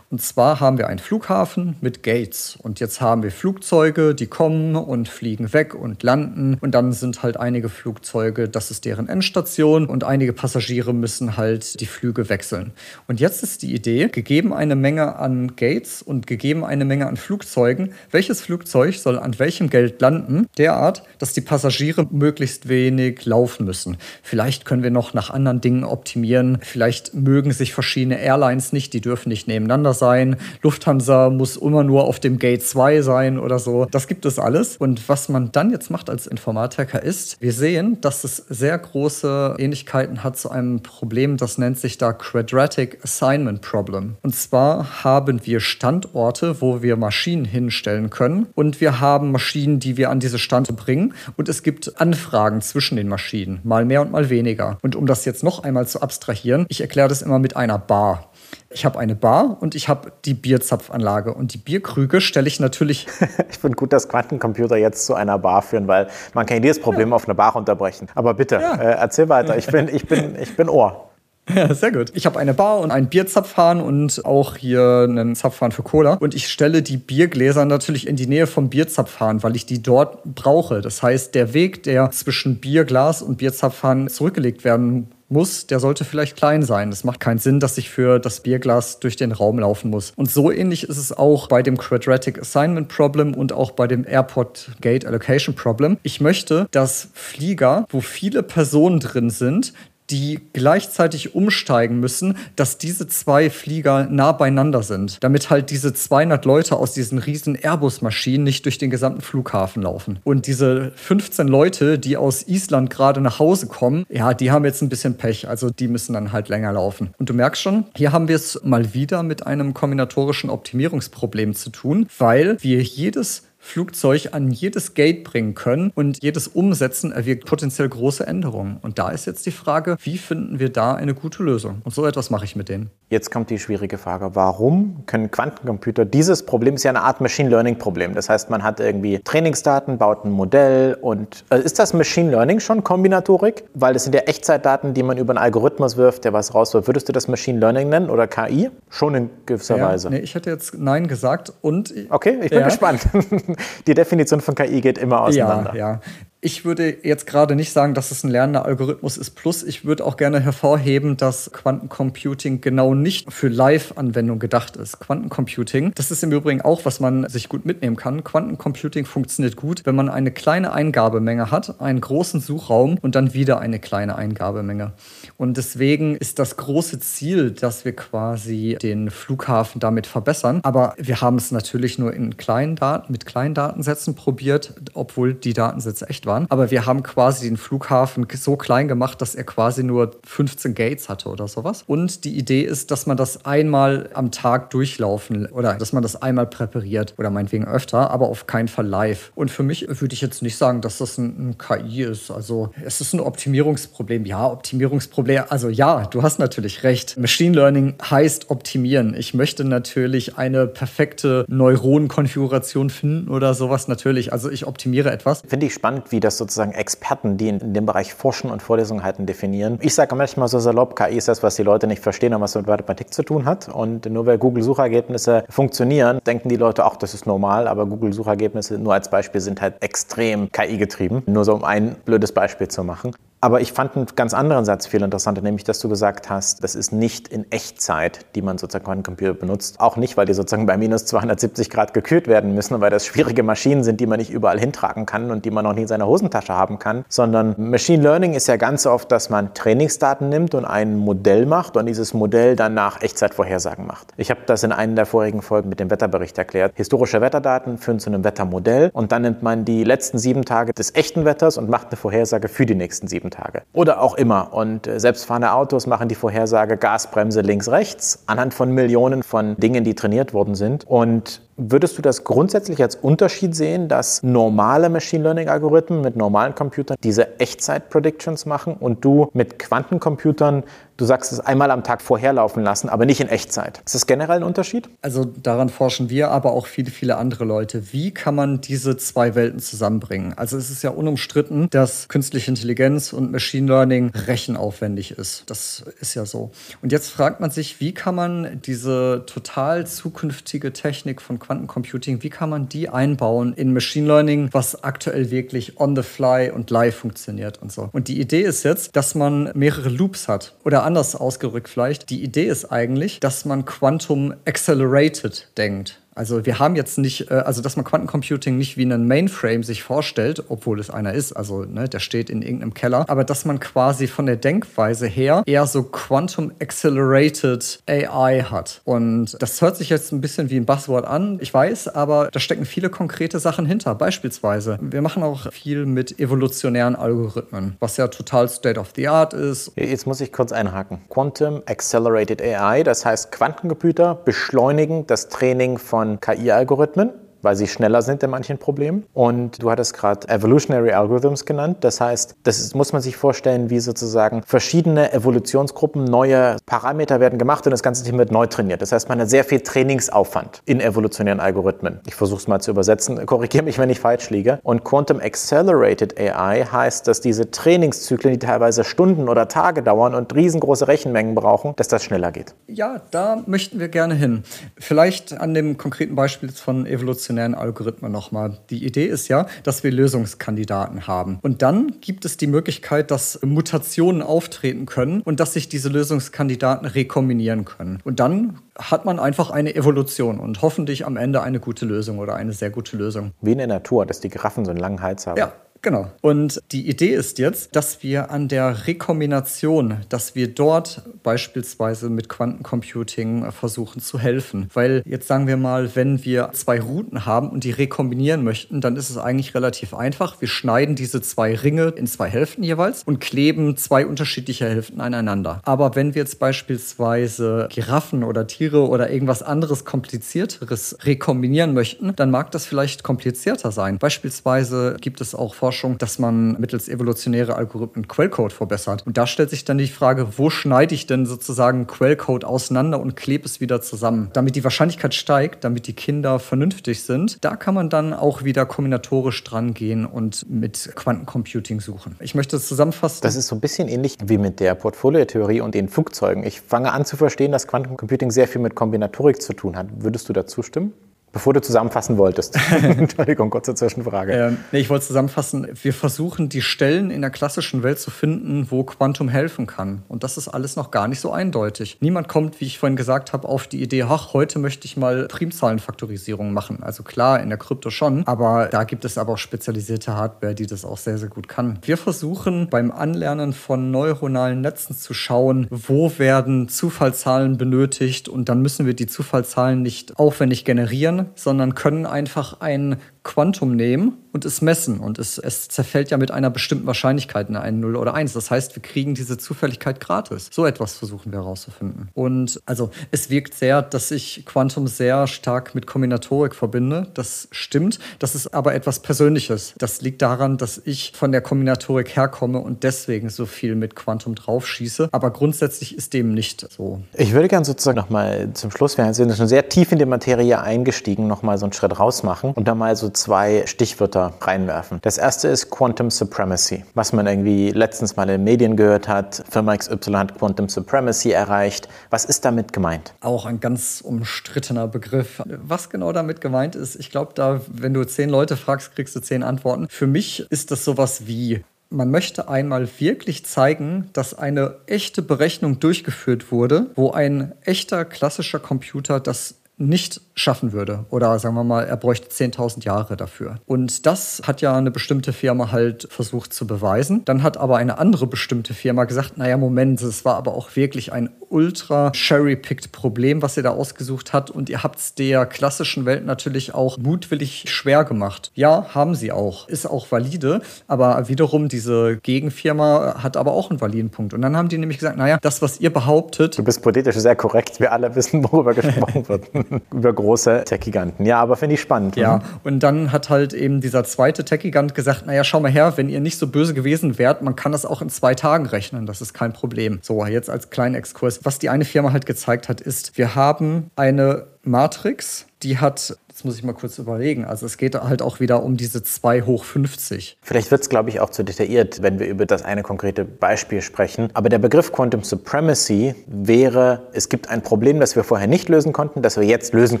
Und 0.10 0.20
zwar 0.20 0.60
haben 0.60 0.78
wir 0.78 0.86
einen 0.86 0.98
Flughafen 0.98 1.76
mit 1.80 2.02
Gates. 2.02 2.56
Und 2.62 2.78
jetzt 2.78 3.00
haben 3.00 3.22
wir 3.22 3.32
Flugzeuge, 3.32 4.14
die 4.14 4.26
kommen 4.26 4.76
und 4.76 5.08
fliegen 5.08 5.52
weg 5.52 5.74
und 5.74 6.02
landen. 6.02 6.56
Und 6.60 6.72
dann 6.72 6.92
sind 6.92 7.22
halt 7.22 7.36
einige 7.36 7.68
Flugzeuge, 7.68 8.48
das 8.48 8.70
ist 8.70 8.84
deren 8.84 9.08
Endstation. 9.08 9.86
Und 9.86 10.04
einige 10.04 10.32
Passagiere 10.32 10.92
müssen 10.92 11.36
halt 11.36 11.80
die 11.80 11.86
Flüge 11.86 12.28
wechseln. 12.28 12.72
Und 13.08 13.18
jetzt 13.18 13.42
ist 13.42 13.62
die 13.62 13.74
Idee, 13.74 14.08
gegeben 14.14 14.54
eine 14.54 14.76
Menge 14.76 15.16
an 15.16 15.56
Gates 15.56 16.00
und 16.00 16.26
gegeben 16.26 16.64
eine 16.64 16.86
Menge 16.86 17.06
an 17.06 17.18
Flugzeugen, 17.18 17.92
welches 18.10 18.40
Flugzeug 18.40 18.94
soll 18.94 19.18
an 19.18 19.38
welchem 19.38 19.68
Geld 19.68 20.00
landen, 20.00 20.46
derart, 20.56 21.02
dass 21.18 21.34
die 21.34 21.40
Passagiere 21.42 22.06
möglichst 22.10 22.68
wenig 22.68 23.26
laufen 23.26 23.66
müssen. 23.66 23.98
Vielleicht 24.22 24.64
können 24.64 24.82
wir 24.82 24.90
noch 24.90 25.12
nach 25.12 25.30
anderen 25.30 25.60
Dingen 25.60 25.84
optimieren. 25.84 26.58
Vielleicht 26.62 27.12
mögen 27.12 27.52
sich 27.52 27.74
verschiedene 27.74 28.20
Airlines 28.20 28.72
nicht, 28.72 28.92
die 28.92 29.00
dürfen 29.00 29.28
nicht 29.28 29.48
nebeneinander 29.48 29.92
sein. 29.92 30.36
Lufthansa 30.62 31.28
muss 31.28 31.56
immer 31.56 31.82
nur 31.82 32.04
auf 32.04 32.20
dem 32.20 32.38
Gate 32.38 32.62
2 32.62 33.02
sein 33.02 33.38
oder 33.38 33.58
so. 33.58 33.86
Das 33.90 34.06
gibt 34.06 34.24
es 34.26 34.38
alles. 34.38 34.76
Und 34.76 35.08
was 35.08 35.28
man 35.28 35.50
dann 35.50 35.70
jetzt 35.70 35.90
macht 35.90 36.08
als 36.08 36.26
Informatiker 36.26 37.02
ist, 37.02 37.36
wir 37.40 37.52
sehen, 37.52 38.00
dass 38.00 38.22
es 38.22 38.36
sehr 38.36 38.78
große 38.78 39.56
Ähnlichkeiten 39.58 40.22
hat 40.22 40.38
zu 40.38 40.50
einem 40.50 40.82
Problem, 40.82 41.36
das 41.36 41.58
nennt 41.58 41.78
sich 41.78 41.98
da 41.98 42.12
Quadratic 42.12 43.00
Assignment 43.02 43.60
Problem. 43.60 44.03
Und 44.22 44.34
zwar 44.34 45.04
haben 45.04 45.44
wir 45.44 45.60
Standorte, 45.60 46.60
wo 46.60 46.82
wir 46.82 46.96
Maschinen 46.96 47.44
hinstellen 47.44 48.10
können 48.10 48.46
und 48.54 48.80
wir 48.80 49.00
haben 49.00 49.32
Maschinen, 49.32 49.80
die 49.80 49.96
wir 49.96 50.10
an 50.10 50.20
diese 50.20 50.38
Stande 50.38 50.72
bringen 50.72 51.14
und 51.36 51.48
es 51.48 51.62
gibt 51.62 52.00
Anfragen 52.00 52.60
zwischen 52.60 52.96
den 52.96 53.08
Maschinen, 53.08 53.60
mal 53.64 53.84
mehr 53.84 54.02
und 54.02 54.12
mal 54.12 54.30
weniger. 54.30 54.78
Und 54.82 54.96
um 54.96 55.06
das 55.06 55.24
jetzt 55.24 55.42
noch 55.42 55.62
einmal 55.64 55.86
zu 55.86 56.02
abstrahieren, 56.02 56.66
ich 56.68 56.80
erkläre 56.80 57.08
das 57.08 57.22
immer 57.22 57.38
mit 57.38 57.56
einer 57.56 57.78
Bar. 57.78 58.30
Ich 58.70 58.84
habe 58.84 58.98
eine 58.98 59.14
Bar 59.14 59.58
und 59.60 59.74
ich 59.74 59.88
habe 59.88 60.12
die 60.24 60.34
Bierzapfanlage. 60.34 61.32
Und 61.32 61.54
die 61.54 61.58
Bierkrüge 61.58 62.20
stelle 62.20 62.48
ich 62.48 62.60
natürlich. 62.60 63.06
ich 63.50 63.58
finde 63.58 63.76
gut, 63.76 63.92
dass 63.92 64.08
Quantencomputer 64.08 64.76
jetzt 64.76 65.06
zu 65.06 65.14
einer 65.14 65.38
Bar 65.38 65.62
führen, 65.62 65.86
weil 65.86 66.08
man 66.34 66.46
kann 66.46 66.62
jedes 66.62 66.80
Problem 66.80 67.10
ja. 67.10 67.16
auf 67.16 67.26
eine 67.26 67.34
Bar 67.34 67.56
unterbrechen. 67.56 68.08
Aber 68.14 68.34
bitte, 68.34 68.56
ja. 68.56 68.74
äh, 68.74 68.96
erzähl 68.96 69.28
weiter. 69.28 69.56
Ich 69.56 69.66
bin, 69.66 69.88
ich 69.88 70.06
bin, 70.06 70.36
ich 70.40 70.56
bin 70.56 70.68
Ohr. 70.68 71.10
Ja, 71.54 71.74
sehr 71.74 71.92
gut. 71.92 72.10
Ich 72.14 72.26
habe 72.26 72.38
eine 72.38 72.54
Bar 72.54 72.80
und 72.80 72.90
einen 72.90 73.08
Bierzapfhahn 73.08 73.80
und 73.80 74.24
auch 74.24 74.56
hier 74.56 75.06
einen 75.08 75.36
Zapfhahn 75.36 75.72
für 75.72 75.82
Cola. 75.82 76.14
Und 76.14 76.34
ich 76.34 76.48
stelle 76.48 76.82
die 76.82 76.96
Biergläser 76.96 77.64
natürlich 77.64 78.06
in 78.06 78.16
die 78.16 78.26
Nähe 78.26 78.46
vom 78.46 78.70
Bierzapfhahn, 78.70 79.42
weil 79.42 79.54
ich 79.54 79.66
die 79.66 79.82
dort 79.82 80.24
brauche. 80.24 80.80
Das 80.80 81.02
heißt, 81.02 81.34
der 81.34 81.52
Weg, 81.52 81.82
der 81.82 82.10
zwischen 82.10 82.56
Bierglas 82.56 83.20
und 83.20 83.38
Bierzapfhahn 83.38 84.08
zurückgelegt 84.08 84.64
werden 84.64 85.08
muss, 85.28 85.66
der 85.66 85.80
sollte 85.80 86.04
vielleicht 86.04 86.36
klein 86.36 86.62
sein. 86.62 86.90
Es 86.90 87.04
macht 87.04 87.20
keinen 87.20 87.38
Sinn, 87.38 87.60
dass 87.60 87.76
ich 87.76 87.90
für 87.90 88.18
das 88.18 88.40
Bierglas 88.40 89.00
durch 89.00 89.16
den 89.16 89.32
Raum 89.32 89.58
laufen 89.58 89.90
muss. 89.90 90.12
Und 90.16 90.30
so 90.30 90.50
ähnlich 90.50 90.88
ist 90.88 90.96
es 90.96 91.12
auch 91.12 91.48
bei 91.48 91.62
dem 91.62 91.76
Quadratic 91.76 92.38
Assignment 92.38 92.88
Problem 92.88 93.34
und 93.34 93.52
auch 93.52 93.72
bei 93.72 93.86
dem 93.86 94.06
Airport 94.06 94.70
Gate 94.80 95.06
Allocation 95.06 95.54
Problem. 95.54 95.98
Ich 96.02 96.20
möchte, 96.20 96.66
dass 96.70 97.08
Flieger, 97.14 97.86
wo 97.90 98.00
viele 98.00 98.42
Personen 98.42 99.00
drin 99.00 99.30
sind, 99.30 99.72
die 100.10 100.40
gleichzeitig 100.52 101.34
umsteigen 101.34 102.00
müssen, 102.00 102.36
dass 102.56 102.78
diese 102.78 103.06
zwei 103.06 103.50
Flieger 103.50 104.06
nah 104.10 104.32
beieinander 104.32 104.82
sind, 104.82 105.22
damit 105.22 105.50
halt 105.50 105.70
diese 105.70 105.94
200 105.94 106.44
Leute 106.44 106.76
aus 106.76 106.92
diesen 106.92 107.18
riesen 107.18 107.56
Airbus-Maschinen 107.56 108.44
nicht 108.44 108.64
durch 108.64 108.78
den 108.78 108.90
gesamten 108.90 109.22
Flughafen 109.22 109.82
laufen. 109.82 110.18
Und 110.24 110.46
diese 110.46 110.92
15 110.96 111.48
Leute, 111.48 111.98
die 111.98 112.16
aus 112.16 112.46
Island 112.46 112.90
gerade 112.90 113.20
nach 113.20 113.38
Hause 113.38 113.66
kommen, 113.66 114.04
ja, 114.08 114.34
die 114.34 114.50
haben 114.50 114.64
jetzt 114.64 114.82
ein 114.82 114.88
bisschen 114.88 115.16
Pech, 115.16 115.48
also 115.48 115.70
die 115.70 115.88
müssen 115.88 116.12
dann 116.12 116.32
halt 116.32 116.48
länger 116.48 116.72
laufen. 116.72 117.14
Und 117.18 117.30
du 117.30 117.34
merkst 117.34 117.62
schon, 117.62 117.84
hier 117.96 118.12
haben 118.12 118.28
wir 118.28 118.36
es 118.36 118.60
mal 118.62 118.94
wieder 118.94 119.22
mit 119.22 119.46
einem 119.46 119.74
kombinatorischen 119.74 120.50
Optimierungsproblem 120.50 121.54
zu 121.54 121.70
tun, 121.70 122.06
weil 122.18 122.56
wir 122.60 122.82
jedes 122.82 123.44
Flugzeug 123.64 124.28
an 124.32 124.50
jedes 124.50 124.94
Gate 124.94 125.24
bringen 125.24 125.54
können 125.54 125.90
und 125.94 126.22
jedes 126.22 126.48
Umsetzen 126.48 127.12
erwirkt 127.12 127.46
potenziell 127.46 127.88
große 127.88 128.24
Änderungen. 128.24 128.76
Und 128.82 128.98
da 128.98 129.08
ist 129.08 129.26
jetzt 129.26 129.46
die 129.46 129.50
Frage, 129.50 129.96
wie 130.02 130.18
finden 130.18 130.60
wir 130.60 130.68
da 130.68 130.94
eine 130.94 131.14
gute 131.14 131.42
Lösung? 131.42 131.80
Und 131.82 131.92
so 131.92 132.06
etwas 132.06 132.30
mache 132.30 132.44
ich 132.44 132.56
mit 132.56 132.68
denen. 132.68 132.90
Jetzt 133.08 133.30
kommt 133.30 133.50
die 133.50 133.58
schwierige 133.58 133.96
Frage, 133.96 134.34
warum 134.34 135.04
können 135.06 135.30
Quantencomputer 135.30 136.04
dieses 136.04 136.44
Problem 136.44 136.74
ist 136.74 136.84
ja 136.84 136.90
eine 136.90 137.02
Art 137.02 137.20
Machine 137.20 137.48
Learning 137.48 137.78
Problem. 137.78 138.14
Das 138.14 138.28
heißt, 138.28 138.50
man 138.50 138.62
hat 138.62 138.80
irgendwie 138.80 139.20
Trainingsdaten, 139.24 139.98
baut 139.98 140.24
ein 140.24 140.30
Modell 140.30 140.96
und 141.00 141.44
äh, 141.50 141.60
ist 141.60 141.78
das 141.78 141.94
Machine 141.94 142.30
Learning 142.30 142.60
schon 142.60 142.84
Kombinatorik? 142.84 143.64
Weil 143.74 143.94
das 143.94 144.04
sind 144.04 144.14
ja 144.14 144.22
Echtzeitdaten, 144.22 144.94
die 144.94 145.02
man 145.02 145.16
über 145.16 145.32
einen 145.32 145.38
Algorithmus 145.38 145.96
wirft, 145.96 146.24
der 146.24 146.32
was 146.32 146.54
rauswirft. 146.54 146.86
Würdest 146.86 147.08
du 147.08 147.12
das 147.12 147.28
Machine 147.28 147.58
Learning 147.58 147.88
nennen 147.88 148.10
oder 148.10 148.26
KI? 148.26 148.70
Schon 148.90 149.14
in 149.14 149.30
gewisser 149.46 149.78
ja, 149.78 149.88
Weise. 149.88 150.10
Nee, 150.10 150.18
ich 150.18 150.34
hätte 150.34 150.50
jetzt 150.50 150.78
Nein 150.78 151.08
gesagt 151.08 151.52
und. 151.62 151.94
Okay, 152.10 152.38
ich 152.42 152.50
bin 152.50 152.60
ja. 152.60 152.64
gespannt. 152.66 153.00
die 153.86 153.94
Definition 153.94 154.40
von 154.40 154.54
KI 154.54 154.80
geht 154.80 154.98
immer 154.98 155.22
auseinander. 155.22 155.74
Ja, 155.74 155.90
ja. 155.92 156.00
Ich 156.44 156.66
würde 156.66 156.98
jetzt 157.02 157.26
gerade 157.26 157.56
nicht 157.56 157.72
sagen, 157.72 157.94
dass 157.94 158.10
es 158.10 158.22
ein 158.22 158.30
lernender 158.30 158.66
Algorithmus 158.66 159.16
ist. 159.16 159.30
Plus, 159.30 159.62
ich 159.62 159.86
würde 159.86 160.04
auch 160.04 160.18
gerne 160.18 160.40
hervorheben, 160.40 161.16
dass 161.16 161.50
Quantencomputing 161.52 162.60
genau 162.60 162.92
nicht 162.92 163.32
für 163.32 163.48
Live-Anwendung 163.48 164.40
gedacht 164.40 164.76
ist. 164.76 165.00
Quantencomputing, 165.00 165.92
das 165.94 166.10
ist 166.10 166.22
im 166.22 166.32
Übrigen 166.32 166.60
auch, 166.60 166.84
was 166.84 167.00
man 167.00 167.26
sich 167.30 167.48
gut 167.48 167.64
mitnehmen 167.64 167.96
kann. 167.96 168.24
Quantencomputing 168.24 169.06
funktioniert 169.06 169.56
gut, 169.56 169.86
wenn 169.86 169.94
man 169.94 170.10
eine 170.10 170.32
kleine 170.32 170.74
Eingabemenge 170.74 171.50
hat, 171.50 171.80
einen 171.80 172.02
großen 172.02 172.40
Suchraum 172.40 172.98
und 173.00 173.14
dann 173.14 173.32
wieder 173.32 173.60
eine 173.60 173.78
kleine 173.78 174.16
Eingabemenge. 174.16 174.92
Und 175.36 175.56
deswegen 175.56 176.16
ist 176.16 176.38
das 176.38 176.56
große 176.56 177.00
Ziel, 177.00 177.50
dass 177.50 177.84
wir 177.84 177.94
quasi 177.94 178.76
den 178.80 179.10
Flughafen 179.10 179.80
damit 179.80 180.06
verbessern. 180.06 180.60
Aber 180.62 180.94
wir 180.96 181.20
haben 181.20 181.36
es 181.36 181.50
natürlich 181.50 181.98
nur 181.98 182.12
in 182.14 182.36
kleinen 182.36 182.76
Daten, 182.76 183.12
mit 183.12 183.26
kleinen 183.26 183.54
Datensätzen 183.54 184.14
probiert, 184.14 184.74
obwohl 184.94 185.34
die 185.34 185.52
Datensätze 185.52 186.08
echt 186.08 186.26
waren. 186.26 186.46
Aber 186.50 186.70
wir 186.70 186.86
haben 186.86 187.02
quasi 187.02 187.48
den 187.48 187.56
Flughafen 187.56 188.26
so 188.34 188.56
klein 188.56 188.88
gemacht, 188.88 189.20
dass 189.20 189.34
er 189.34 189.44
quasi 189.44 189.82
nur 189.82 190.12
15 190.24 190.74
Gates 190.74 191.08
hatte 191.08 191.28
oder 191.28 191.48
sowas. 191.48 191.84
Und 191.86 192.24
die 192.24 192.36
Idee 192.36 192.62
ist, 192.62 192.90
dass 192.90 193.06
man 193.06 193.16
das 193.16 193.44
einmal 193.44 194.10
am 194.14 194.30
Tag 194.30 194.70
durchlaufen 194.70 195.46
oder 195.46 195.74
dass 195.74 195.92
man 195.92 196.02
das 196.02 196.20
einmal 196.20 196.46
präpariert 196.46 197.14
oder 197.18 197.30
meinetwegen 197.30 197.66
öfter, 197.66 198.10
aber 198.10 198.28
auf 198.28 198.46
keinen 198.46 198.68
Fall 198.68 198.86
live. 198.86 199.32
Und 199.34 199.50
für 199.50 199.62
mich 199.62 199.86
würde 199.88 200.14
ich 200.14 200.20
jetzt 200.20 200.42
nicht 200.42 200.56
sagen, 200.56 200.80
dass 200.80 200.98
das 200.98 201.18
ein, 201.18 201.50
ein 201.50 201.58
KI 201.58 202.02
ist. 202.02 202.30
Also 202.30 202.70
es 202.84 203.00
ist 203.00 203.12
ein 203.14 203.20
Optimierungsproblem. 203.20 204.24
Ja, 204.26 204.46
Optimierungsproblem. 204.46 205.23
Also 205.48 205.68
ja, 205.68 206.06
du 206.06 206.22
hast 206.22 206.38
natürlich 206.38 206.82
recht. 206.82 207.16
Machine 207.16 207.54
Learning 207.54 207.94
heißt 208.10 208.50
optimieren. 208.50 209.14
Ich 209.16 209.34
möchte 209.34 209.64
natürlich 209.64 210.36
eine 210.36 210.66
perfekte 210.66 211.44
Neuronenkonfiguration 211.48 212.90
finden 212.90 213.28
oder 213.28 213.54
sowas 213.54 213.88
natürlich. 213.88 214.32
Also 214.32 214.50
ich 214.50 214.66
optimiere 214.66 215.10
etwas. 215.10 215.42
Finde 215.46 215.66
ich 215.66 215.74
spannend, 215.74 216.12
wie 216.12 216.20
das 216.20 216.36
sozusagen 216.36 216.72
Experten, 216.72 217.36
die 217.36 217.48
in 217.48 217.72
dem 217.72 217.86
Bereich 217.86 218.12
forschen 218.14 218.50
und 218.50 218.62
Vorlesungen 218.62 219.02
halten, 219.02 219.26
definieren. 219.26 219.78
Ich 219.80 219.94
sage 219.94 220.14
manchmal 220.14 220.48
so 220.48 220.58
salopp, 220.58 220.96
KI 220.96 221.16
ist 221.16 221.28
das, 221.28 221.42
was 221.42 221.56
die 221.56 221.62
Leute 221.62 221.86
nicht 221.86 222.02
verstehen 222.02 222.34
und 222.34 222.40
was 222.40 222.54
mit 222.54 222.66
Mathematik 222.66 223.12
zu 223.12 223.22
tun 223.22 223.44
hat. 223.44 223.68
Und 223.68 224.06
nur 224.06 224.26
weil 224.26 224.38
Google-Suchergebnisse 224.38 225.44
funktionieren, 225.48 226.20
denken 226.26 226.48
die 226.48 226.56
Leute, 226.56 226.84
ach, 226.84 226.96
das 226.96 227.14
ist 227.14 227.26
normal, 227.26 227.66
aber 227.68 227.86
Google-Suchergebnisse 227.86 228.78
nur 228.78 228.94
als 228.94 229.08
Beispiel 229.10 229.40
sind 229.40 229.60
halt 229.60 229.76
extrem 229.80 230.50
KI-getrieben. 230.52 231.22
Nur 231.26 231.44
so 231.44 231.54
um 231.54 231.64
ein 231.64 231.96
blödes 232.04 232.32
Beispiel 232.32 232.68
zu 232.68 232.84
machen. 232.84 233.12
Aber 233.44 233.60
ich 233.60 233.74
fand 233.74 233.94
einen 233.94 234.06
ganz 234.16 234.32
anderen 234.32 234.64
Satz 234.64 234.86
viel 234.86 235.02
interessanter, 235.02 235.42
nämlich, 235.42 235.64
dass 235.64 235.78
du 235.78 235.90
gesagt 235.90 236.30
hast, 236.30 236.64
das 236.64 236.74
ist 236.74 236.94
nicht 236.94 237.28
in 237.28 237.44
Echtzeit, 237.52 238.24
die 238.34 238.40
man 238.40 238.56
sozusagen 238.56 238.86
Quantencomputer 238.86 239.34
benutzt. 239.34 239.80
Auch 239.80 239.98
nicht, 239.98 240.16
weil 240.16 240.24
die 240.24 240.32
sozusagen 240.32 240.64
bei 240.64 240.78
minus 240.78 241.04
270 241.04 241.68
Grad 241.68 241.92
gekühlt 241.92 242.26
werden 242.26 242.54
müssen, 242.54 242.80
weil 242.80 242.88
das 242.88 243.04
schwierige 243.04 243.42
Maschinen 243.42 243.84
sind, 243.84 244.00
die 244.00 244.06
man 244.06 244.18
nicht 244.18 244.30
überall 244.30 244.58
hintragen 244.58 245.04
kann 245.04 245.30
und 245.30 245.44
die 245.44 245.50
man 245.50 245.62
noch 245.62 245.74
nie 245.74 245.82
in 245.82 245.88
seiner 245.88 246.06
Hosentasche 246.06 246.54
haben 246.54 246.78
kann, 246.78 247.04
sondern 247.10 247.54
Machine 247.58 248.02
Learning 248.02 248.32
ist 248.32 248.46
ja 248.46 248.56
ganz 248.56 248.86
oft, 248.86 249.12
dass 249.12 249.28
man 249.28 249.52
Trainingsdaten 249.52 250.30
nimmt 250.30 250.54
und 250.54 250.64
ein 250.64 250.96
Modell 250.96 251.44
macht 251.44 251.76
und 251.76 251.84
dieses 251.84 252.14
Modell 252.14 252.56
dann 252.56 252.72
nach 252.72 253.02
Echtzeitvorhersagen 253.02 253.86
macht. 253.86 254.14
Ich 254.16 254.30
habe 254.30 254.40
das 254.46 254.62
in 254.62 254.72
einer 254.72 254.94
der 254.94 255.04
vorigen 255.04 255.42
Folgen 255.42 255.68
mit 255.68 255.80
dem 255.80 255.90
Wetterbericht 255.90 256.38
erklärt. 256.38 256.72
Historische 256.76 257.20
Wetterdaten 257.20 257.76
führen 257.76 257.98
zu 257.98 258.08
einem 258.08 258.24
Wettermodell 258.24 258.88
und 258.94 259.12
dann 259.12 259.20
nimmt 259.20 259.42
man 259.42 259.66
die 259.66 259.84
letzten 259.84 260.16
sieben 260.16 260.46
Tage 260.46 260.72
des 260.72 260.94
echten 260.94 261.26
Wetters 261.26 261.58
und 261.58 261.68
macht 261.68 261.88
eine 261.88 261.98
Vorhersage 261.98 262.48
für 262.48 262.64
die 262.64 262.74
nächsten 262.74 263.06
sieben 263.06 263.28
Tage. 263.28 263.33
Oder 263.72 264.00
auch 264.00 264.14
immer. 264.14 264.52
Und 264.52 264.86
äh, 264.86 264.98
selbstfahrende 264.98 265.52
Autos 265.52 265.86
machen 265.86 266.08
die 266.08 266.14
Vorhersage 266.14 266.76
Gasbremse 266.76 267.40
links, 267.40 267.68
rechts 267.68 268.24
anhand 268.26 268.54
von 268.54 268.72
Millionen 268.72 269.22
von 269.22 269.56
Dingen, 269.56 269.84
die 269.84 269.94
trainiert 269.94 270.34
worden 270.34 270.54
sind. 270.54 270.84
Und 270.84 271.42
Würdest 271.56 271.96
du 271.96 272.02
das 272.02 272.24
grundsätzlich 272.24 272.82
als 272.82 272.96
Unterschied 272.96 273.54
sehen, 273.54 273.86
dass 273.86 274.24
normale 274.24 274.88
Machine 274.88 275.22
Learning 275.22 275.48
Algorithmen 275.48 276.00
mit 276.00 276.16
normalen 276.16 276.54
Computern 276.56 276.96
diese 277.04 277.38
Echtzeit-Predictions 277.38 278.44
machen 278.44 278.74
und 278.74 279.04
du 279.04 279.30
mit 279.34 279.60
Quantencomputern, 279.60 280.64
du 280.96 281.04
sagst 281.04 281.32
es 281.32 281.38
einmal 281.38 281.70
am 281.70 281.84
Tag 281.84 282.02
vorherlaufen 282.02 282.64
lassen, 282.64 282.88
aber 282.88 283.06
nicht 283.06 283.20
in 283.20 283.28
Echtzeit? 283.28 283.82
Ist 283.86 283.94
das 283.94 284.06
generell 284.06 284.38
ein 284.38 284.42
Unterschied? 284.42 284.88
Also 285.00 285.24
daran 285.24 285.68
forschen 285.68 286.10
wir, 286.10 286.32
aber 286.32 286.52
auch 286.52 286.66
viele, 286.66 286.90
viele 286.90 287.18
andere 287.18 287.44
Leute. 287.44 287.92
Wie 287.92 288.10
kann 288.10 288.34
man 288.34 288.60
diese 288.60 288.96
zwei 288.96 289.36
Welten 289.36 289.60
zusammenbringen? 289.60 290.34
Also 290.36 290.56
es 290.56 290.70
ist 290.70 290.82
ja 290.82 290.90
unumstritten, 290.90 291.68
dass 291.70 292.08
künstliche 292.08 292.50
Intelligenz 292.50 293.12
und 293.12 293.30
Machine 293.30 293.68
Learning 293.68 294.10
rechenaufwendig 294.26 295.12
ist. 295.12 295.44
Das 295.46 295.84
ist 296.00 296.14
ja 296.14 296.26
so. 296.26 296.50
Und 296.82 296.90
jetzt 296.90 297.10
fragt 297.10 297.40
man 297.40 297.52
sich, 297.52 297.78
wie 297.78 297.94
kann 297.94 298.16
man 298.16 298.60
diese 298.62 299.22
total 299.26 299.86
zukünftige 299.86 300.72
Technik 300.72 301.22
von 301.22 301.38
Quantencomputing, 301.44 302.22
wie 302.22 302.30
kann 302.30 302.50
man 302.50 302.68
die 302.68 302.88
einbauen 302.88 303.52
in 303.54 303.72
Machine 303.72 304.06
Learning, 304.06 304.48
was 304.52 304.82
aktuell 304.82 305.30
wirklich 305.30 305.78
on 305.78 305.94
the 305.94 306.02
fly 306.02 306.50
und 306.50 306.70
live 306.70 306.94
funktioniert 306.94 307.60
und 307.60 307.72
so. 307.72 307.90
Und 307.92 308.08
die 308.08 308.20
Idee 308.20 308.42
ist 308.42 308.62
jetzt, 308.62 308.96
dass 308.96 309.14
man 309.14 309.50
mehrere 309.54 309.88
Loops 309.88 310.28
hat. 310.28 310.54
Oder 310.64 310.84
anders 310.84 311.14
ausgerückt 311.14 311.68
vielleicht, 311.68 312.10
die 312.10 312.22
Idee 312.22 312.46
ist 312.46 312.66
eigentlich, 312.66 313.20
dass 313.20 313.44
man 313.44 313.64
Quantum 313.64 314.34
Accelerated 314.46 315.48
denkt. 315.56 316.00
Also 316.14 316.46
wir 316.46 316.58
haben 316.58 316.76
jetzt 316.76 316.98
nicht, 316.98 317.30
äh, 317.30 317.34
also 317.34 317.62
dass 317.62 317.76
man 317.76 317.84
Quantencomputing 317.84 318.56
nicht 318.56 318.76
wie 318.76 318.82
einen 318.82 319.06
Mainframe 319.06 319.62
sich 319.62 319.82
vorstellt, 319.82 320.44
obwohl 320.48 320.80
es 320.80 320.90
einer 320.90 321.12
ist, 321.12 321.32
also 321.32 321.64
ne, 321.64 321.88
der 321.88 322.00
steht 322.00 322.30
in 322.30 322.42
irgendeinem 322.42 322.74
Keller, 322.74 323.04
aber 323.08 323.24
dass 323.24 323.44
man 323.44 323.60
quasi 323.60 324.06
von 324.06 324.26
der 324.26 324.36
Denkweise 324.36 325.06
her 325.06 325.42
eher 325.46 325.66
so 325.66 325.82
Quantum 325.82 326.52
Accelerated 326.60 327.80
AI 327.86 328.42
hat. 328.42 328.80
Und 328.84 329.36
das 329.40 329.60
hört 329.60 329.76
sich 329.76 329.88
jetzt 329.90 330.12
ein 330.12 330.20
bisschen 330.20 330.50
wie 330.50 330.56
ein 330.56 330.66
Buzzword 330.66 331.06
an, 331.06 331.38
ich 331.40 331.52
weiß, 331.52 331.88
aber 331.88 332.28
da 332.30 332.40
stecken 332.40 332.64
viele 332.64 332.90
konkrete 332.90 333.38
Sachen 333.38 333.66
hinter. 333.66 333.94
Beispielsweise, 333.94 334.78
wir 334.80 335.02
machen 335.02 335.22
auch 335.22 335.52
viel 335.52 335.86
mit 335.86 336.18
evolutionären 336.20 336.96
Algorithmen, 336.96 337.76
was 337.80 337.96
ja 337.96 338.08
total 338.08 338.48
State 338.48 338.78
of 338.78 338.92
the 338.96 339.08
Art 339.08 339.32
ist. 339.32 339.72
Jetzt 339.76 340.06
muss 340.06 340.20
ich 340.20 340.32
kurz 340.32 340.52
einhaken. 340.52 340.98
Quantum 341.08 341.62
Accelerated 341.66 342.40
AI, 342.42 342.82
das 342.82 343.04
heißt 343.04 343.32
Quantencomputer 343.32 344.14
beschleunigen 344.14 345.06
das 345.06 345.28
Training 345.28 345.78
von 345.78 346.03
von 346.04 346.20
KI-Algorithmen 346.20 347.23
weil 347.44 347.56
sie 347.56 347.66
schneller 347.66 348.02
sind 348.02 348.22
in 348.22 348.30
manchen 348.30 348.58
Problemen. 348.58 349.04
Und 349.12 349.62
du 349.62 349.70
hattest 349.70 349.94
gerade 349.94 350.28
Evolutionary 350.28 350.92
Algorithms 350.92 351.44
genannt. 351.44 351.78
Das 351.82 352.00
heißt, 352.00 352.36
das 352.42 352.74
muss 352.74 352.92
man 352.92 353.02
sich 353.02 353.16
vorstellen, 353.16 353.70
wie 353.70 353.80
sozusagen 353.80 354.42
verschiedene 354.42 355.12
Evolutionsgruppen, 355.12 356.04
neue 356.04 356.56
Parameter 356.66 357.20
werden 357.20 357.38
gemacht 357.38 357.66
und 357.66 357.70
das 357.70 357.82
ganze 357.82 358.04
Team 358.04 358.18
wird 358.18 358.32
neu 358.32 358.46
trainiert. 358.46 358.82
Das 358.82 358.92
heißt, 358.92 359.08
man 359.08 359.20
hat 359.20 359.30
sehr 359.30 359.44
viel 359.44 359.60
Trainingsaufwand 359.60 360.62
in 360.64 360.80
evolutionären 360.80 361.40
Algorithmen. 361.40 362.00
Ich 362.06 362.14
versuche 362.14 362.40
es 362.40 362.48
mal 362.48 362.60
zu 362.60 362.70
übersetzen. 362.70 363.24
Korrigiere 363.26 363.64
mich, 363.64 363.78
wenn 363.78 363.90
ich 363.90 364.00
falsch 364.00 364.30
liege. 364.30 364.58
Und 364.62 364.84
Quantum 364.84 365.20
Accelerated 365.20 366.18
AI 366.18 366.64
heißt, 366.64 367.06
dass 367.06 367.20
diese 367.20 367.50
Trainingszyklen, 367.50 368.32
die 368.32 368.38
teilweise 368.38 368.84
Stunden 368.84 369.28
oder 369.28 369.48
Tage 369.48 369.82
dauern 369.82 370.14
und 370.14 370.34
riesengroße 370.34 370.88
Rechenmengen 370.88 371.34
brauchen, 371.34 371.74
dass 371.76 371.88
das 371.88 372.04
schneller 372.04 372.32
geht. 372.32 372.54
Ja, 372.66 373.02
da 373.10 373.42
möchten 373.46 373.78
wir 373.78 373.88
gerne 373.88 374.14
hin. 374.14 374.44
Vielleicht 374.78 375.38
an 375.38 375.54
dem 375.54 375.76
konkreten 375.78 376.14
Beispiel 376.14 376.50
von 376.50 376.86
Evolution 376.86 377.33
evolutionären 377.34 377.54
Algorithmen 377.54 378.12
nochmal. 378.12 378.58
Die 378.70 378.84
Idee 378.84 379.06
ist 379.06 379.28
ja, 379.28 379.46
dass 379.62 379.84
wir 379.84 379.90
Lösungskandidaten 379.90 381.06
haben. 381.06 381.38
Und 381.42 381.62
dann 381.62 382.00
gibt 382.00 382.24
es 382.24 382.36
die 382.36 382.46
Möglichkeit, 382.46 383.10
dass 383.10 383.40
Mutationen 383.42 384.22
auftreten 384.22 384.86
können 384.86 385.20
und 385.22 385.40
dass 385.40 385.52
sich 385.52 385.68
diese 385.68 385.88
Lösungskandidaten 385.88 386.86
rekombinieren 386.86 387.64
können. 387.64 388.00
Und 388.04 388.20
dann 388.20 388.60
hat 388.78 389.04
man 389.04 389.18
einfach 389.18 389.50
eine 389.50 389.74
Evolution 389.74 390.38
und 390.38 390.62
hoffentlich 390.62 391.06
am 391.06 391.16
Ende 391.16 391.42
eine 391.42 391.60
gute 391.60 391.86
Lösung 391.86 392.18
oder 392.18 392.34
eine 392.34 392.52
sehr 392.52 392.70
gute 392.70 392.96
Lösung. 392.96 393.32
Wie 393.40 393.52
in 393.52 393.58
der 393.58 393.66
Natur, 393.66 394.06
dass 394.06 394.20
die 394.20 394.28
Giraffen 394.28 394.64
so 394.64 394.70
einen 394.70 394.80
langen 394.80 395.00
Hals 395.00 395.26
haben. 395.26 395.38
Ja, 395.38 395.52
Genau. 395.84 396.10
Und 396.22 396.62
die 396.72 396.88
Idee 396.88 397.10
ist 397.10 397.38
jetzt, 397.38 397.76
dass 397.76 398.02
wir 398.02 398.30
an 398.30 398.48
der 398.48 398.86
Rekombination, 398.86 399.98
dass 400.08 400.34
wir 400.34 400.48
dort 400.48 401.02
beispielsweise 401.22 402.08
mit 402.08 402.30
Quantencomputing 402.30 403.52
versuchen 403.52 404.00
zu 404.00 404.18
helfen. 404.18 404.70
Weil 404.72 405.02
jetzt 405.04 405.28
sagen 405.28 405.46
wir 405.46 405.58
mal, 405.58 405.94
wenn 405.94 406.24
wir 406.24 406.48
zwei 406.54 406.80
Routen 406.80 407.26
haben 407.26 407.50
und 407.50 407.64
die 407.64 407.70
rekombinieren 407.70 408.44
möchten, 408.44 408.80
dann 408.80 408.96
ist 408.96 409.10
es 409.10 409.18
eigentlich 409.18 409.54
relativ 409.54 409.92
einfach. 409.92 410.40
Wir 410.40 410.48
schneiden 410.48 410.96
diese 410.96 411.20
zwei 411.20 411.54
Ringe 411.54 411.88
in 411.88 412.06
zwei 412.06 412.30
Hälften 412.30 412.62
jeweils 412.62 413.02
und 413.04 413.20
kleben 413.20 413.76
zwei 413.76 414.06
unterschiedliche 414.06 414.66
Hälften 414.66 415.02
aneinander. 415.02 415.60
Aber 415.64 415.94
wenn 415.96 416.14
wir 416.14 416.22
jetzt 416.22 416.38
beispielsweise 416.38 417.68
Giraffen 417.70 418.24
oder 418.24 418.46
Tiere 418.46 418.88
oder 418.88 419.10
irgendwas 419.10 419.42
anderes 419.42 419.84
komplizierteres 419.84 420.96
rekombinieren 421.02 421.74
möchten, 421.74 422.16
dann 422.16 422.30
mag 422.30 422.52
das 422.52 422.64
vielleicht 422.64 423.02
komplizierter 423.02 423.70
sein. 423.70 423.98
Beispielsweise 423.98 424.96
gibt 424.98 425.20
es 425.20 425.34
auch 425.34 425.54
Forschung, 425.54 425.73
Forschung, 425.74 425.98
dass 425.98 426.20
man 426.20 426.52
mittels 426.60 426.88
evolutionäre 426.88 427.56
Algorithmen 427.56 428.06
Quellcode 428.06 428.52
verbessert. 428.52 429.02
Und 429.04 429.18
da 429.18 429.26
stellt 429.26 429.50
sich 429.50 429.64
dann 429.64 429.76
die 429.76 429.88
Frage, 429.88 430.38
wo 430.38 430.48
schneide 430.48 430.94
ich 430.94 431.08
denn 431.08 431.26
sozusagen 431.26 431.88
Quellcode 431.88 432.44
auseinander 432.44 433.00
und 433.00 433.16
klebe 433.16 433.44
es 433.44 433.60
wieder 433.60 433.82
zusammen? 433.82 434.30
Damit 434.34 434.54
die 434.54 434.62
Wahrscheinlichkeit 434.62 435.14
steigt, 435.14 435.64
damit 435.64 435.88
die 435.88 435.92
Kinder 435.92 436.38
vernünftig 436.38 437.02
sind, 437.02 437.44
da 437.44 437.56
kann 437.56 437.74
man 437.74 437.90
dann 437.90 438.14
auch 438.14 438.44
wieder 438.44 438.66
kombinatorisch 438.66 439.42
dran 439.42 439.74
gehen 439.74 440.06
und 440.06 440.48
mit 440.48 440.92
Quantencomputing 440.94 441.80
suchen. 441.80 442.14
Ich 442.20 442.36
möchte 442.36 442.54
es 442.54 442.68
zusammenfassen. 442.68 443.22
Das 443.22 443.34
ist 443.34 443.48
so 443.48 443.56
ein 443.56 443.60
bisschen 443.60 443.88
ähnlich 443.88 444.16
wie 444.24 444.38
mit 444.38 444.60
der 444.60 444.76
Portfoliotheorie 444.76 445.60
und 445.60 445.74
den 445.74 445.88
Flugzeugen. 445.88 446.44
Ich 446.44 446.60
fange 446.60 446.92
an 446.92 447.04
zu 447.04 447.16
verstehen, 447.16 447.50
dass 447.50 447.66
Quantencomputing 447.66 448.30
sehr 448.30 448.46
viel 448.46 448.60
mit 448.60 448.76
Kombinatorik 448.76 449.42
zu 449.42 449.54
tun 449.54 449.76
hat. 449.76 449.88
Würdest 449.98 450.28
du 450.28 450.32
dazu 450.32 450.62
stimmen? 450.62 450.92
Bevor 451.34 451.52
du 451.52 451.60
zusammenfassen 451.60 452.16
wolltest. 452.16 452.56
Entschuldigung, 452.82 453.50
kurze 453.50 453.74
Zwischenfrage. 453.74 454.32
Ähm, 454.32 454.58
nee, 454.70 454.78
ich 454.78 454.88
wollte 454.88 455.04
zusammenfassen. 455.04 455.66
Wir 455.82 455.92
versuchen, 455.92 456.48
die 456.48 456.62
Stellen 456.62 457.10
in 457.10 457.22
der 457.22 457.30
klassischen 457.30 457.82
Welt 457.82 457.98
zu 457.98 458.12
finden, 458.12 458.70
wo 458.70 458.84
Quantum 458.84 459.28
helfen 459.28 459.66
kann. 459.66 460.04
Und 460.06 460.22
das 460.22 460.38
ist 460.38 460.46
alles 460.46 460.76
noch 460.76 460.92
gar 460.92 461.08
nicht 461.08 461.18
so 461.18 461.32
eindeutig. 461.32 461.98
Niemand 462.00 462.28
kommt, 462.28 462.60
wie 462.60 462.66
ich 462.66 462.78
vorhin 462.78 462.94
gesagt 462.94 463.32
habe, 463.32 463.48
auf 463.48 463.66
die 463.66 463.82
Idee, 463.82 464.04
ach, 464.04 464.32
heute 464.32 464.60
möchte 464.60 464.86
ich 464.86 464.96
mal 464.96 465.26
Primzahlenfaktorisierung 465.26 466.52
machen. 466.52 466.84
Also 466.84 467.02
klar, 467.02 467.40
in 467.40 467.48
der 467.48 467.58
Krypto 467.58 467.90
schon, 467.90 468.24
aber 468.28 468.68
da 468.70 468.84
gibt 468.84 469.04
es 469.04 469.18
aber 469.18 469.32
auch 469.32 469.38
spezialisierte 469.38 470.14
Hardware, 470.14 470.54
die 470.54 470.66
das 470.66 470.84
auch 470.84 470.98
sehr, 470.98 471.18
sehr 471.18 471.28
gut 471.28 471.48
kann. 471.48 471.80
Wir 471.82 471.96
versuchen 471.96 472.68
beim 472.70 472.92
Anlernen 472.92 473.52
von 473.52 473.90
neuronalen 473.90 474.60
Netzen 474.60 474.96
zu 474.96 475.14
schauen, 475.14 475.66
wo 475.70 476.12
werden 476.18 476.68
Zufallszahlen 476.68 477.56
benötigt 477.56 478.28
und 478.28 478.48
dann 478.48 478.62
müssen 478.62 478.86
wir 478.86 478.94
die 478.94 479.06
Zufallszahlen 479.06 479.82
nicht 479.82 480.16
aufwendig 480.16 480.64
generieren, 480.64 481.23
sondern 481.34 481.74
können 481.74 482.06
einfach 482.06 482.60
ein 482.60 482.96
Quantum 483.24 483.74
nehmen 483.74 484.18
und 484.32 484.44
es 484.44 484.60
messen. 484.60 485.00
Und 485.00 485.18
es, 485.18 485.38
es 485.38 485.68
zerfällt 485.68 486.10
ja 486.10 486.18
mit 486.18 486.30
einer 486.30 486.50
bestimmten 486.50 486.86
Wahrscheinlichkeit 486.86 487.48
in 487.48 487.56
einen 487.56 487.80
0 487.80 487.96
oder 487.96 488.14
1. 488.14 488.34
Das 488.34 488.50
heißt, 488.50 488.76
wir 488.76 488.82
kriegen 488.82 489.14
diese 489.14 489.38
Zufälligkeit 489.38 489.98
gratis. 489.98 490.50
So 490.52 490.66
etwas 490.66 490.94
versuchen 490.94 491.32
wir 491.32 491.38
herauszufinden. 491.38 492.10
Und 492.14 492.60
also 492.66 492.90
es 493.10 493.30
wirkt 493.30 493.54
sehr, 493.54 493.80
dass 493.80 494.10
ich 494.10 494.44
Quantum 494.44 494.86
sehr 494.88 495.26
stark 495.26 495.74
mit 495.74 495.86
Kombinatorik 495.86 496.54
verbinde. 496.54 497.08
Das 497.14 497.48
stimmt. 497.50 497.98
Das 498.18 498.34
ist 498.34 498.52
aber 498.52 498.74
etwas 498.74 499.00
Persönliches. 499.00 499.74
Das 499.78 500.02
liegt 500.02 500.20
daran, 500.20 500.58
dass 500.58 500.82
ich 500.84 501.12
von 501.14 501.32
der 501.32 501.40
Kombinatorik 501.40 502.14
herkomme 502.14 502.58
und 502.58 502.82
deswegen 502.82 503.30
so 503.30 503.46
viel 503.46 503.74
mit 503.74 503.96
Quantum 503.96 504.34
draufschieße. 504.34 505.08
Aber 505.12 505.30
grundsätzlich 505.30 505.96
ist 505.96 506.12
dem 506.12 506.34
nicht 506.34 506.70
so. 506.70 507.02
Ich 507.14 507.32
würde 507.32 507.48
gerne 507.48 507.64
sozusagen 507.64 507.96
nochmal 507.96 508.50
zum 508.52 508.70
Schluss, 508.70 508.98
wir 508.98 509.14
sind 509.14 509.34
schon 509.34 509.48
sehr 509.48 509.68
tief 509.70 509.92
in 509.92 509.98
die 509.98 510.04
Materie 510.04 510.60
eingestiegen, 510.60 511.26
nochmal 511.26 511.56
so 511.56 511.64
einen 511.64 511.72
Schritt 511.72 511.98
rausmachen 511.98 512.52
und 512.52 512.68
da 512.68 512.74
mal 512.74 512.96
so 512.96 513.13
zwei 513.14 513.64
Stichwörter 513.66 514.34
reinwerfen. 514.40 514.98
Das 515.02 515.18
erste 515.18 515.48
ist 515.48 515.70
Quantum 515.70 516.10
Supremacy, 516.10 516.84
was 516.94 517.12
man 517.12 517.26
irgendwie 517.26 517.70
letztens 517.70 518.16
mal 518.16 518.24
in 518.24 518.28
den 518.28 518.44
Medien 518.44 518.76
gehört 518.76 519.08
hat. 519.08 519.42
Firma 519.48 519.76
XY 519.76 520.12
hat 520.12 520.38
Quantum 520.38 520.68
Supremacy 520.68 521.30
erreicht. 521.30 521.88
Was 522.10 522.24
ist 522.24 522.44
damit 522.44 522.72
gemeint? 522.72 523.14
Auch 523.20 523.46
ein 523.46 523.60
ganz 523.60 524.00
umstrittener 524.00 524.88
Begriff. 524.88 525.42
Was 525.46 525.90
genau 525.90 526.12
damit 526.12 526.40
gemeint 526.40 526.76
ist, 526.76 526.96
ich 526.96 527.10
glaube, 527.10 527.32
da, 527.34 527.60
wenn 527.68 527.94
du 527.94 528.04
zehn 528.04 528.28
Leute 528.28 528.56
fragst, 528.56 528.94
kriegst 528.94 529.16
du 529.16 529.20
zehn 529.20 529.42
Antworten. 529.42 529.88
Für 529.88 530.06
mich 530.06 530.46
ist 530.50 530.70
das 530.70 530.84
sowas 530.84 531.26
wie 531.26 531.64
man 531.90 532.10
möchte 532.10 532.48
einmal 532.48 532.88
wirklich 532.98 533.46
zeigen, 533.46 534.10
dass 534.12 534.34
eine 534.34 534.78
echte 534.86 535.22
Berechnung 535.22 535.80
durchgeführt 535.80 536.50
wurde, 536.50 536.90
wo 536.96 537.12
ein 537.12 537.52
echter 537.62 538.04
klassischer 538.04 538.58
Computer 538.58 539.20
das 539.20 539.56
nicht 539.76 540.20
schaffen 540.34 540.72
würde. 540.72 541.04
Oder 541.10 541.38
sagen 541.38 541.54
wir 541.54 541.64
mal, 541.64 541.84
er 541.84 541.96
bräuchte 541.96 542.28
10.000 542.28 542.84
Jahre 542.84 543.16
dafür. 543.16 543.56
Und 543.66 544.06
das 544.06 544.42
hat 544.46 544.60
ja 544.60 544.76
eine 544.76 544.90
bestimmte 544.90 545.32
Firma 545.32 545.72
halt 545.72 546.06
versucht 546.10 546.52
zu 546.52 546.66
beweisen. 546.66 547.24
Dann 547.24 547.42
hat 547.42 547.56
aber 547.56 547.76
eine 547.76 547.98
andere 547.98 548.26
bestimmte 548.26 548.74
Firma 548.74 549.04
gesagt, 549.04 549.36
naja, 549.36 549.56
Moment, 549.56 550.00
es 550.02 550.24
war 550.24 550.36
aber 550.36 550.54
auch 550.54 550.74
wirklich 550.76 551.12
ein 551.12 551.30
ultra 551.48 552.10
cherry-picked 552.10 552.90
Problem, 552.92 553.42
was 553.42 553.56
ihr 553.56 553.62
da 553.62 553.70
ausgesucht 553.70 554.32
habt. 554.32 554.50
Und 554.50 554.68
ihr 554.68 554.82
habt 554.82 554.98
es 554.98 555.14
der 555.14 555.46
klassischen 555.46 556.04
Welt 556.04 556.26
natürlich 556.26 556.74
auch 556.74 556.98
mutwillig 556.98 557.64
schwer 557.68 558.04
gemacht. 558.04 558.50
Ja, 558.54 558.86
haben 558.94 559.14
sie 559.14 559.30
auch. 559.30 559.68
Ist 559.68 559.86
auch 559.86 560.10
valide. 560.10 560.62
Aber 560.88 561.28
wiederum, 561.28 561.68
diese 561.68 562.18
Gegenfirma 562.22 563.22
hat 563.22 563.36
aber 563.36 563.52
auch 563.52 563.70
einen 563.70 563.80
validen 563.80 564.10
Punkt. 564.10 564.34
Und 564.34 564.42
dann 564.42 564.56
haben 564.56 564.68
die 564.68 564.78
nämlich 564.78 564.98
gesagt, 564.98 565.16
naja, 565.16 565.38
das, 565.40 565.62
was 565.62 565.80
ihr 565.80 565.92
behauptet. 565.92 566.58
Du 566.58 566.64
bist 566.64 566.82
politisch 566.82 567.16
sehr 567.16 567.36
korrekt. 567.36 567.78
Wir 567.80 567.92
alle 567.92 568.14
wissen, 568.14 568.42
worüber 568.44 568.74
gesprochen 568.74 569.28
wird. 569.28 569.48
Über 569.92 570.12
große 570.12 570.64
Tech-Giganten. 570.64 571.26
Ja, 571.26 571.40
aber 571.40 571.56
finde 571.56 571.74
ich 571.74 571.80
spannend. 571.80 572.16
Ja, 572.16 572.38
mhm. 572.38 572.42
und 572.64 572.80
dann 572.80 573.12
hat 573.12 573.30
halt 573.30 573.52
eben 573.52 573.80
dieser 573.80 574.04
zweite 574.04 574.44
Tech-Gigant 574.44 574.94
gesagt, 574.94 575.26
naja, 575.26 575.44
schau 575.44 575.60
mal 575.60 575.70
her, 575.70 575.92
wenn 575.96 576.08
ihr 576.08 576.20
nicht 576.20 576.38
so 576.38 576.46
böse 576.46 576.74
gewesen 576.74 577.18
wärt, 577.18 577.42
man 577.42 577.56
kann 577.56 577.72
das 577.72 577.86
auch 577.86 578.02
in 578.02 578.08
zwei 578.08 578.34
Tagen 578.34 578.66
rechnen, 578.66 579.06
das 579.06 579.20
ist 579.20 579.34
kein 579.34 579.52
Problem. 579.52 579.98
So, 580.02 580.24
jetzt 580.26 580.50
als 580.50 580.70
kleinen 580.70 580.94
Exkurs. 580.94 581.40
Was 581.44 581.58
die 581.58 581.68
eine 581.68 581.84
Firma 581.84 582.12
halt 582.12 582.26
gezeigt 582.26 582.68
hat, 582.68 582.80
ist, 582.80 583.16
wir 583.18 583.34
haben 583.34 583.90
eine 583.96 584.46
Matrix, 584.62 585.46
die 585.64 585.78
hat 585.78 586.16
Jetzt 586.34 586.44
muss 586.44 586.56
ich 586.56 586.64
mal 586.64 586.72
kurz 586.72 586.98
überlegen. 586.98 587.44
Also 587.44 587.64
es 587.64 587.76
geht 587.76 587.94
halt 587.94 588.20
auch 588.20 588.40
wieder 588.40 588.64
um 588.64 588.76
diese 588.76 589.04
2 589.04 589.42
hoch 589.42 589.62
50. 589.62 590.36
Vielleicht 590.42 590.72
wird 590.72 590.80
es, 590.80 590.88
glaube 590.88 591.08
ich, 591.08 591.20
auch 591.20 591.30
zu 591.30 591.44
detailliert, 591.44 592.02
wenn 592.02 592.18
wir 592.18 592.26
über 592.26 592.44
das 592.44 592.64
eine 592.64 592.82
konkrete 592.82 593.24
Beispiel 593.24 593.80
sprechen. 593.82 594.30
Aber 594.34 594.48
der 594.48 594.58
Begriff 594.58 594.90
Quantum 594.90 595.22
Supremacy 595.22 596.16
wäre, 596.26 597.06
es 597.12 597.28
gibt 597.28 597.50
ein 597.50 597.62
Problem, 597.62 598.00
das 598.00 598.16
wir 598.16 598.24
vorher 598.24 598.48
nicht 598.48 598.68
lösen 598.68 598.92
konnten, 598.92 599.22
das 599.22 599.36
wir 599.36 599.44
jetzt 599.44 599.74
lösen 599.74 600.00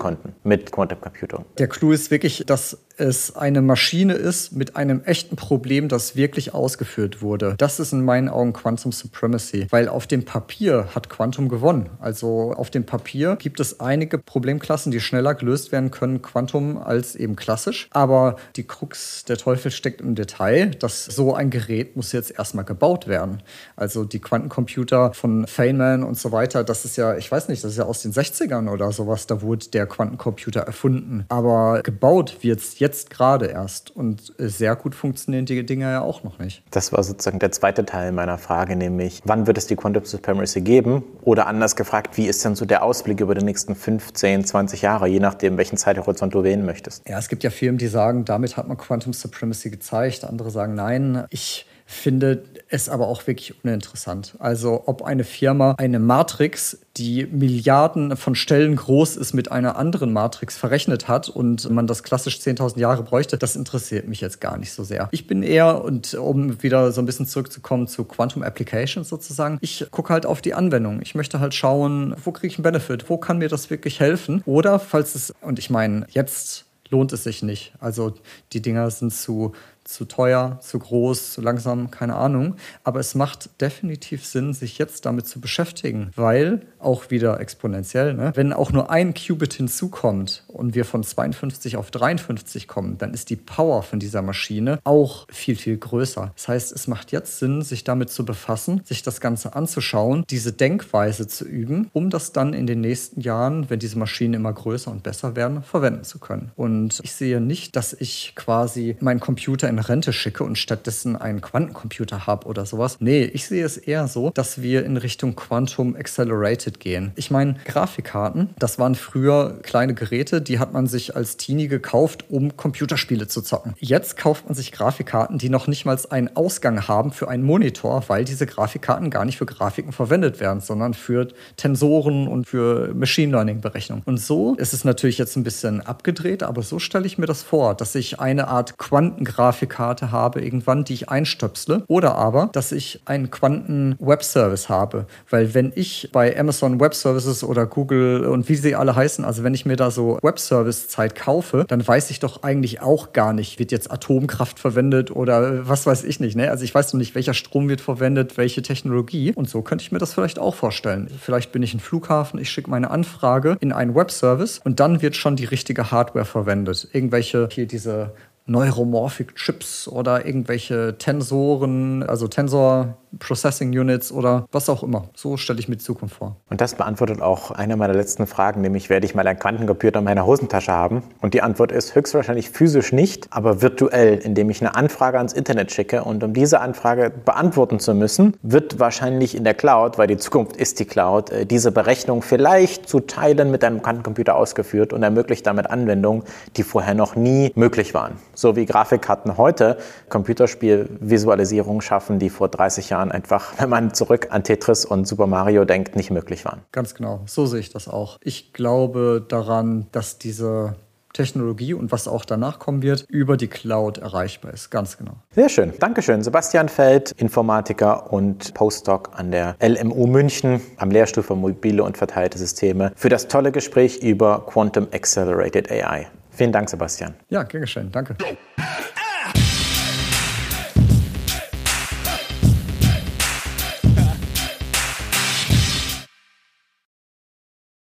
konnten 0.00 0.34
mit 0.42 0.72
Quantum 0.72 1.00
Computing. 1.00 1.44
Der 1.58 1.68
Clou 1.68 1.92
ist 1.92 2.10
wirklich, 2.10 2.42
dass 2.44 2.78
es 2.96 3.36
eine 3.36 3.62
Maschine 3.62 4.14
ist 4.14 4.52
mit 4.52 4.74
einem 4.74 5.02
echten 5.04 5.36
Problem, 5.36 5.88
das 5.88 6.16
wirklich 6.16 6.52
ausgeführt 6.52 7.22
wurde. 7.22 7.54
Das 7.58 7.78
ist 7.78 7.92
in 7.92 8.04
meinen 8.04 8.28
Augen 8.28 8.52
Quantum 8.52 8.90
Supremacy, 8.90 9.68
weil 9.70 9.88
auf 9.88 10.08
dem 10.08 10.24
Papier 10.24 10.88
hat 10.96 11.10
Quantum 11.10 11.48
gewonnen. 11.48 11.90
Also 12.00 12.52
auf 12.52 12.70
dem 12.70 12.86
Papier 12.86 13.36
gibt 13.36 13.60
es 13.60 13.78
einige 13.78 14.18
Problemklassen, 14.18 14.90
die 14.92 15.00
schneller 15.00 15.34
gelöst 15.34 15.53
werden 15.72 15.90
können 15.90 16.22
Quantum 16.22 16.78
als 16.78 17.16
eben 17.16 17.36
klassisch. 17.36 17.88
Aber 17.90 18.36
die 18.56 18.64
Krux, 18.64 19.24
der 19.24 19.36
Teufel 19.36 19.70
steckt 19.70 20.00
im 20.00 20.14
Detail, 20.14 20.70
dass 20.70 21.04
so 21.04 21.34
ein 21.34 21.50
Gerät 21.50 21.96
muss 21.96 22.12
jetzt 22.12 22.36
erstmal 22.36 22.64
gebaut 22.64 23.08
werden. 23.08 23.42
Also 23.76 24.04
die 24.04 24.20
Quantencomputer 24.20 25.12
von 25.14 25.46
Feynman 25.46 26.02
und 26.02 26.18
so 26.18 26.32
weiter, 26.32 26.64
das 26.64 26.84
ist 26.84 26.96
ja, 26.96 27.16
ich 27.16 27.30
weiß 27.30 27.48
nicht, 27.48 27.64
das 27.64 27.72
ist 27.72 27.78
ja 27.78 27.84
aus 27.84 28.02
den 28.02 28.12
60ern 28.12 28.70
oder 28.70 28.92
sowas, 28.92 29.26
da 29.26 29.42
wurde 29.42 29.68
der 29.68 29.86
Quantencomputer 29.86 30.60
erfunden. 30.60 31.24
Aber 31.28 31.82
gebaut 31.82 32.38
wird 32.42 32.60
es 32.60 32.78
jetzt 32.78 33.10
gerade 33.10 33.46
erst 33.46 33.94
und 33.94 34.32
sehr 34.38 34.76
gut 34.76 34.94
funktionieren 34.94 35.46
die 35.46 35.64
Dinge 35.64 35.90
ja 35.90 36.00
auch 36.00 36.22
noch 36.24 36.38
nicht. 36.38 36.62
Das 36.70 36.92
war 36.92 37.02
sozusagen 37.02 37.38
der 37.38 37.52
zweite 37.52 37.84
Teil 37.84 38.12
meiner 38.12 38.38
Frage, 38.38 38.76
nämlich 38.76 39.20
wann 39.24 39.46
wird 39.46 39.58
es 39.58 39.66
die 39.66 39.76
Quantum 39.76 40.04
Supremacy 40.04 40.60
geben? 40.60 41.04
Oder 41.22 41.46
anders 41.46 41.76
gefragt, 41.76 42.16
wie 42.16 42.26
ist 42.26 42.44
denn 42.44 42.54
so 42.54 42.64
der 42.64 42.82
Ausblick 42.82 43.20
über 43.20 43.34
die 43.34 43.44
nächsten 43.44 43.74
15, 43.74 44.44
20 44.44 44.82
Jahre, 44.82 45.06
je 45.08 45.20
nachdem, 45.20 45.43
welchen 45.56 45.76
Zeithorizont 45.76 46.14
Horizont 46.14 46.34
du 46.34 46.44
wählen 46.44 46.64
möchtest. 46.64 47.08
Ja, 47.08 47.18
es 47.18 47.28
gibt 47.28 47.42
ja 47.42 47.50
Firmen, 47.50 47.78
die 47.78 47.86
sagen, 47.86 48.24
damit 48.24 48.56
hat 48.56 48.68
man 48.68 48.76
Quantum 48.76 49.12
Supremacy 49.12 49.70
gezeigt. 49.70 50.24
Andere 50.24 50.50
sagen, 50.50 50.74
nein. 50.74 51.24
Ich 51.30 51.66
finde 51.86 52.44
es 52.68 52.88
aber 52.88 53.08
auch 53.08 53.26
wirklich 53.26 53.62
uninteressant. 53.62 54.34
Also 54.38 54.84
ob 54.86 55.02
eine 55.02 55.24
Firma 55.24 55.74
eine 55.76 55.98
Matrix, 55.98 56.78
die 56.96 57.26
Milliarden 57.26 58.16
von 58.16 58.34
Stellen 58.34 58.76
groß 58.76 59.16
ist, 59.16 59.34
mit 59.34 59.52
einer 59.52 59.76
anderen 59.76 60.12
Matrix 60.12 60.56
verrechnet 60.56 61.08
hat 61.08 61.28
und 61.28 61.68
man 61.70 61.86
das 61.86 62.02
klassisch 62.02 62.38
10.000 62.38 62.78
Jahre 62.78 63.02
bräuchte, 63.02 63.36
das 63.36 63.54
interessiert 63.54 64.08
mich 64.08 64.20
jetzt 64.20 64.40
gar 64.40 64.56
nicht 64.56 64.72
so 64.72 64.82
sehr. 64.82 65.08
Ich 65.12 65.26
bin 65.26 65.42
eher, 65.42 65.84
und 65.84 66.14
um 66.14 66.62
wieder 66.62 66.90
so 66.92 67.02
ein 67.02 67.06
bisschen 67.06 67.26
zurückzukommen 67.26 67.86
zu 67.86 68.04
Quantum 68.04 68.42
Applications 68.42 69.08
sozusagen, 69.08 69.58
ich 69.60 69.86
gucke 69.90 70.12
halt 70.12 70.24
auf 70.24 70.40
die 70.40 70.54
Anwendung. 70.54 71.00
Ich 71.02 71.14
möchte 71.14 71.40
halt 71.40 71.54
schauen, 71.54 72.14
wo 72.24 72.32
kriege 72.32 72.48
ich 72.48 72.58
einen 72.58 72.64
Benefit, 72.64 73.10
wo 73.10 73.18
kann 73.18 73.38
mir 73.38 73.48
das 73.48 73.68
wirklich 73.70 74.00
helfen? 74.00 74.42
Oder 74.46 74.78
falls 74.78 75.14
es, 75.14 75.34
und 75.42 75.58
ich 75.58 75.68
meine, 75.68 76.06
jetzt 76.10 76.64
lohnt 76.90 77.12
es 77.12 77.24
sich 77.24 77.42
nicht. 77.42 77.74
Also 77.80 78.14
die 78.52 78.62
Dinger 78.62 78.90
sind 78.90 79.12
zu 79.12 79.52
zu 79.84 80.04
teuer, 80.06 80.58
zu 80.60 80.78
groß, 80.78 81.32
zu 81.32 81.40
langsam, 81.40 81.90
keine 81.90 82.16
Ahnung. 82.16 82.56
Aber 82.82 83.00
es 83.00 83.14
macht 83.14 83.60
definitiv 83.60 84.24
Sinn, 84.24 84.52
sich 84.52 84.78
jetzt 84.78 85.06
damit 85.06 85.26
zu 85.26 85.40
beschäftigen, 85.40 86.10
weil 86.16 86.62
auch 86.78 87.10
wieder 87.10 87.40
exponentiell, 87.40 88.14
ne? 88.14 88.32
wenn 88.34 88.52
auch 88.52 88.72
nur 88.72 88.90
ein 88.90 89.14
Qubit 89.14 89.54
hinzukommt 89.54 90.44
und 90.48 90.74
wir 90.74 90.84
von 90.84 91.02
52 91.02 91.76
auf 91.76 91.90
53 91.90 92.68
kommen, 92.68 92.98
dann 92.98 93.14
ist 93.14 93.30
die 93.30 93.36
Power 93.36 93.82
von 93.82 93.98
dieser 93.98 94.22
Maschine 94.22 94.78
auch 94.84 95.26
viel, 95.30 95.56
viel 95.56 95.76
größer. 95.76 96.32
Das 96.34 96.48
heißt, 96.48 96.72
es 96.72 96.86
macht 96.86 97.12
jetzt 97.12 97.38
Sinn, 97.38 97.62
sich 97.62 97.84
damit 97.84 98.10
zu 98.10 98.24
befassen, 98.24 98.80
sich 98.84 99.02
das 99.02 99.20
Ganze 99.20 99.54
anzuschauen, 99.54 100.24
diese 100.30 100.52
Denkweise 100.52 101.26
zu 101.26 101.44
üben, 101.44 101.90
um 101.92 102.10
das 102.10 102.32
dann 102.32 102.54
in 102.54 102.66
den 102.66 102.80
nächsten 102.80 103.20
Jahren, 103.20 103.70
wenn 103.70 103.78
diese 103.78 103.98
Maschinen 103.98 104.34
immer 104.34 104.52
größer 104.52 104.90
und 104.90 105.02
besser 105.02 105.36
werden, 105.36 105.62
verwenden 105.62 106.04
zu 106.04 106.18
können. 106.18 106.52
Und 106.56 107.00
ich 107.02 107.12
sehe 107.12 107.40
nicht, 107.40 107.76
dass 107.76 107.92
ich 107.92 108.34
quasi 108.34 108.96
meinen 109.00 109.20
Computer 109.20 109.68
in 109.74 109.80
Rente 109.80 110.12
schicke 110.12 110.44
und 110.44 110.56
stattdessen 110.56 111.16
einen 111.16 111.40
Quantencomputer 111.40 112.26
habe 112.26 112.46
oder 112.46 112.64
sowas. 112.66 112.96
Nee, 113.00 113.24
ich 113.24 113.46
sehe 113.46 113.64
es 113.64 113.76
eher 113.76 114.08
so, 114.08 114.30
dass 114.30 114.62
wir 114.62 114.84
in 114.84 114.96
Richtung 114.96 115.34
Quantum 115.34 115.96
Accelerated 115.96 116.80
gehen. 116.80 117.12
Ich 117.16 117.30
meine, 117.30 117.56
Grafikkarten, 117.64 118.50
das 118.58 118.78
waren 118.78 118.94
früher 118.94 119.58
kleine 119.62 119.94
Geräte, 119.94 120.40
die 120.40 120.58
hat 120.58 120.72
man 120.72 120.86
sich 120.86 121.16
als 121.16 121.36
Teenie 121.36 121.68
gekauft, 121.68 122.24
um 122.28 122.56
Computerspiele 122.56 123.26
zu 123.26 123.42
zocken. 123.42 123.74
Jetzt 123.78 124.16
kauft 124.16 124.46
man 124.46 124.54
sich 124.54 124.72
Grafikkarten, 124.72 125.38
die 125.38 125.48
noch 125.48 125.66
nicht 125.66 125.84
mal 125.84 125.98
einen 126.10 126.34
Ausgang 126.36 126.88
haben 126.88 127.12
für 127.12 127.28
einen 127.28 127.44
Monitor, 127.44 128.04
weil 128.08 128.24
diese 128.24 128.46
Grafikkarten 128.46 129.10
gar 129.10 129.24
nicht 129.24 129.38
für 129.38 129.46
Grafiken 129.46 129.92
verwendet 129.92 130.40
werden, 130.40 130.60
sondern 130.60 130.94
für 130.94 131.28
Tensoren 131.56 132.28
und 132.28 132.46
für 132.46 132.92
Machine 132.94 133.32
Learning 133.32 133.60
Berechnungen. 133.60 134.02
Und 134.06 134.18
so 134.20 134.54
ist 134.56 134.74
es 134.74 134.84
natürlich 134.84 135.18
jetzt 135.18 135.36
ein 135.36 135.44
bisschen 135.44 135.80
abgedreht, 135.80 136.42
aber 136.42 136.62
so 136.62 136.78
stelle 136.78 137.06
ich 137.06 137.18
mir 137.18 137.26
das 137.26 137.42
vor, 137.42 137.74
dass 137.74 137.94
ich 137.94 138.20
eine 138.20 138.48
Art 138.48 138.76
Quantengrafik 138.76 139.63
Grafikkarte 139.66 140.12
habe 140.12 140.40
irgendwann, 140.40 140.84
die 140.84 140.94
ich 140.94 141.08
einstöpsle. 141.08 141.84
Oder 141.88 142.14
aber, 142.14 142.50
dass 142.52 142.72
ich 142.72 143.00
einen 143.04 143.30
Quanten-Web-Service 143.30 144.68
habe. 144.68 145.06
Weil 145.30 145.54
wenn 145.54 145.72
ich 145.74 146.10
bei 146.12 146.38
Amazon 146.38 146.80
Web 146.80 146.94
Services 146.94 147.44
oder 147.44 147.66
Google 147.66 148.26
und 148.26 148.48
wie 148.48 148.54
sie 148.54 148.74
alle 148.74 148.96
heißen, 148.96 149.24
also 149.24 149.42
wenn 149.42 149.54
ich 149.54 149.66
mir 149.66 149.76
da 149.76 149.90
so 149.90 150.18
Web-Service-Zeit 150.22 151.14
kaufe, 151.14 151.64
dann 151.68 151.86
weiß 151.86 152.10
ich 152.10 152.20
doch 152.20 152.42
eigentlich 152.42 152.80
auch 152.80 153.12
gar 153.12 153.32
nicht, 153.32 153.58
wird 153.58 153.72
jetzt 153.72 153.90
Atomkraft 153.90 154.58
verwendet 154.58 155.10
oder 155.10 155.68
was 155.68 155.86
weiß 155.86 156.04
ich 156.04 156.20
nicht. 156.20 156.36
Ne? 156.36 156.50
Also 156.50 156.64
ich 156.64 156.74
weiß 156.74 156.92
noch 156.92 156.98
nicht, 156.98 157.14
welcher 157.14 157.34
Strom 157.34 157.68
wird 157.68 157.80
verwendet, 157.80 158.36
welche 158.36 158.62
Technologie. 158.62 159.32
Und 159.34 159.48
so 159.48 159.62
könnte 159.62 159.82
ich 159.82 159.92
mir 159.92 159.98
das 159.98 160.14
vielleicht 160.14 160.38
auch 160.38 160.54
vorstellen. 160.54 161.10
Vielleicht 161.20 161.52
bin 161.52 161.62
ich 161.62 161.74
ein 161.74 161.80
Flughafen, 161.80 162.38
ich 162.40 162.50
schicke 162.50 162.70
meine 162.70 162.90
Anfrage 162.90 163.56
in 163.60 163.72
einen 163.72 163.94
Web-Service 163.94 164.60
und 164.64 164.80
dann 164.80 165.02
wird 165.02 165.16
schon 165.16 165.36
die 165.36 165.44
richtige 165.44 165.90
Hardware 165.90 166.24
verwendet. 166.24 166.88
Irgendwelche 166.92 167.48
hier 167.50 167.66
diese 167.66 168.12
Neuromorphic 168.46 169.36
Chips 169.36 169.88
oder 169.88 170.26
irgendwelche 170.26 170.96
Tensoren, 170.98 172.02
also 172.02 172.28
Tensor 172.28 172.98
Processing 173.18 173.70
Units 173.70 174.12
oder 174.12 174.46
was 174.52 174.68
auch 174.68 174.82
immer. 174.82 175.04
So 175.14 175.36
stelle 175.36 175.58
ich 175.58 175.68
mir 175.68 175.76
die 175.76 175.84
Zukunft 175.84 176.16
vor. 176.16 176.36
Und 176.50 176.60
das 176.60 176.74
beantwortet 176.74 177.20
auch 177.20 177.50
eine 177.50 177.76
meiner 177.76 177.94
letzten 177.94 178.26
Fragen, 178.26 178.60
nämlich 178.60 178.90
werde 178.90 179.06
ich 179.06 179.14
mal 179.14 179.26
einen 179.26 179.38
Quantencomputer 179.38 179.98
in 179.98 180.04
meiner 180.04 180.26
Hosentasche 180.26 180.72
haben? 180.72 181.02
Und 181.20 181.34
die 181.34 181.42
Antwort 181.42 181.72
ist 181.72 181.94
höchstwahrscheinlich 181.94 182.50
physisch 182.50 182.92
nicht, 182.92 183.28
aber 183.30 183.62
virtuell, 183.62 184.18
indem 184.18 184.50
ich 184.50 184.60
eine 184.60 184.74
Anfrage 184.74 185.18
ans 185.18 185.32
Internet 185.32 185.72
schicke. 185.72 186.04
Und 186.04 186.22
um 186.24 186.32
diese 186.32 186.60
Anfrage 186.60 187.10
beantworten 187.10 187.80
zu 187.80 187.94
müssen, 187.94 188.36
wird 188.42 188.78
wahrscheinlich 188.78 189.34
in 189.34 189.44
der 189.44 189.54
Cloud, 189.54 189.98
weil 189.98 190.06
die 190.06 190.16
Zukunft 190.16 190.56
ist 190.56 190.80
die 190.80 190.84
Cloud, 190.84 191.30
äh, 191.30 191.46
diese 191.46 191.72
Berechnung 191.72 192.22
vielleicht 192.22 192.88
zu 192.88 193.00
Teilen 193.00 193.50
mit 193.50 193.64
einem 193.64 193.82
Quantencomputer 193.82 194.36
ausgeführt 194.36 194.92
und 194.92 195.02
ermöglicht 195.02 195.46
damit 195.46 195.70
Anwendungen, 195.70 196.24
die 196.56 196.62
vorher 196.62 196.94
noch 196.94 197.16
nie 197.16 197.52
möglich 197.54 197.94
waren. 197.94 198.16
So 198.34 198.56
wie 198.56 198.66
Grafikkarten 198.66 199.36
heute 199.36 199.78
Computerspielvisualisierung 200.08 201.80
schaffen, 201.80 202.18
die 202.18 202.30
vor 202.30 202.48
30 202.48 202.90
Jahren 202.90 203.03
Jahren 203.04 203.12
einfach, 203.12 203.52
wenn 203.58 203.68
man 203.68 203.94
zurück 203.94 204.28
an 204.30 204.44
Tetris 204.44 204.84
und 204.84 205.06
Super 205.06 205.26
Mario 205.26 205.64
denkt, 205.64 205.96
nicht 205.96 206.10
möglich 206.10 206.44
waren. 206.44 206.62
Ganz 206.72 206.94
genau, 206.94 207.20
so 207.26 207.46
sehe 207.46 207.60
ich 207.60 207.70
das 207.70 207.88
auch. 207.88 208.18
Ich 208.22 208.52
glaube 208.52 209.24
daran, 209.26 209.86
dass 209.92 210.18
diese 210.18 210.76
Technologie 211.12 211.74
und 211.74 211.92
was 211.92 212.08
auch 212.08 212.24
danach 212.24 212.58
kommen 212.58 212.82
wird, 212.82 213.04
über 213.08 213.36
die 213.36 213.46
Cloud 213.46 213.98
erreichbar 213.98 214.52
ist. 214.52 214.70
Ganz 214.70 214.98
genau. 214.98 215.12
Sehr 215.30 215.48
schön. 215.48 215.72
Dankeschön. 215.78 216.24
Sebastian 216.24 216.68
Feld, 216.68 217.12
Informatiker 217.12 218.12
und 218.12 218.52
Postdoc 218.54 219.10
an 219.14 219.30
der 219.30 219.54
LMU 219.62 220.08
München 220.08 220.60
am 220.76 220.90
Lehrstuhl 220.90 221.22
für 221.22 221.36
mobile 221.36 221.84
und 221.84 221.96
verteilte 221.96 222.36
Systeme 222.38 222.90
für 222.96 223.10
das 223.10 223.28
tolle 223.28 223.52
Gespräch 223.52 223.98
über 223.98 224.44
Quantum 224.46 224.88
Accelerated 224.92 225.70
AI. 225.70 226.08
Vielen 226.30 226.50
Dank, 226.50 226.68
Sebastian. 226.68 227.14
Ja, 227.28 227.44
gern 227.44 227.60
geschehen. 227.60 227.92
Danke. 227.92 228.16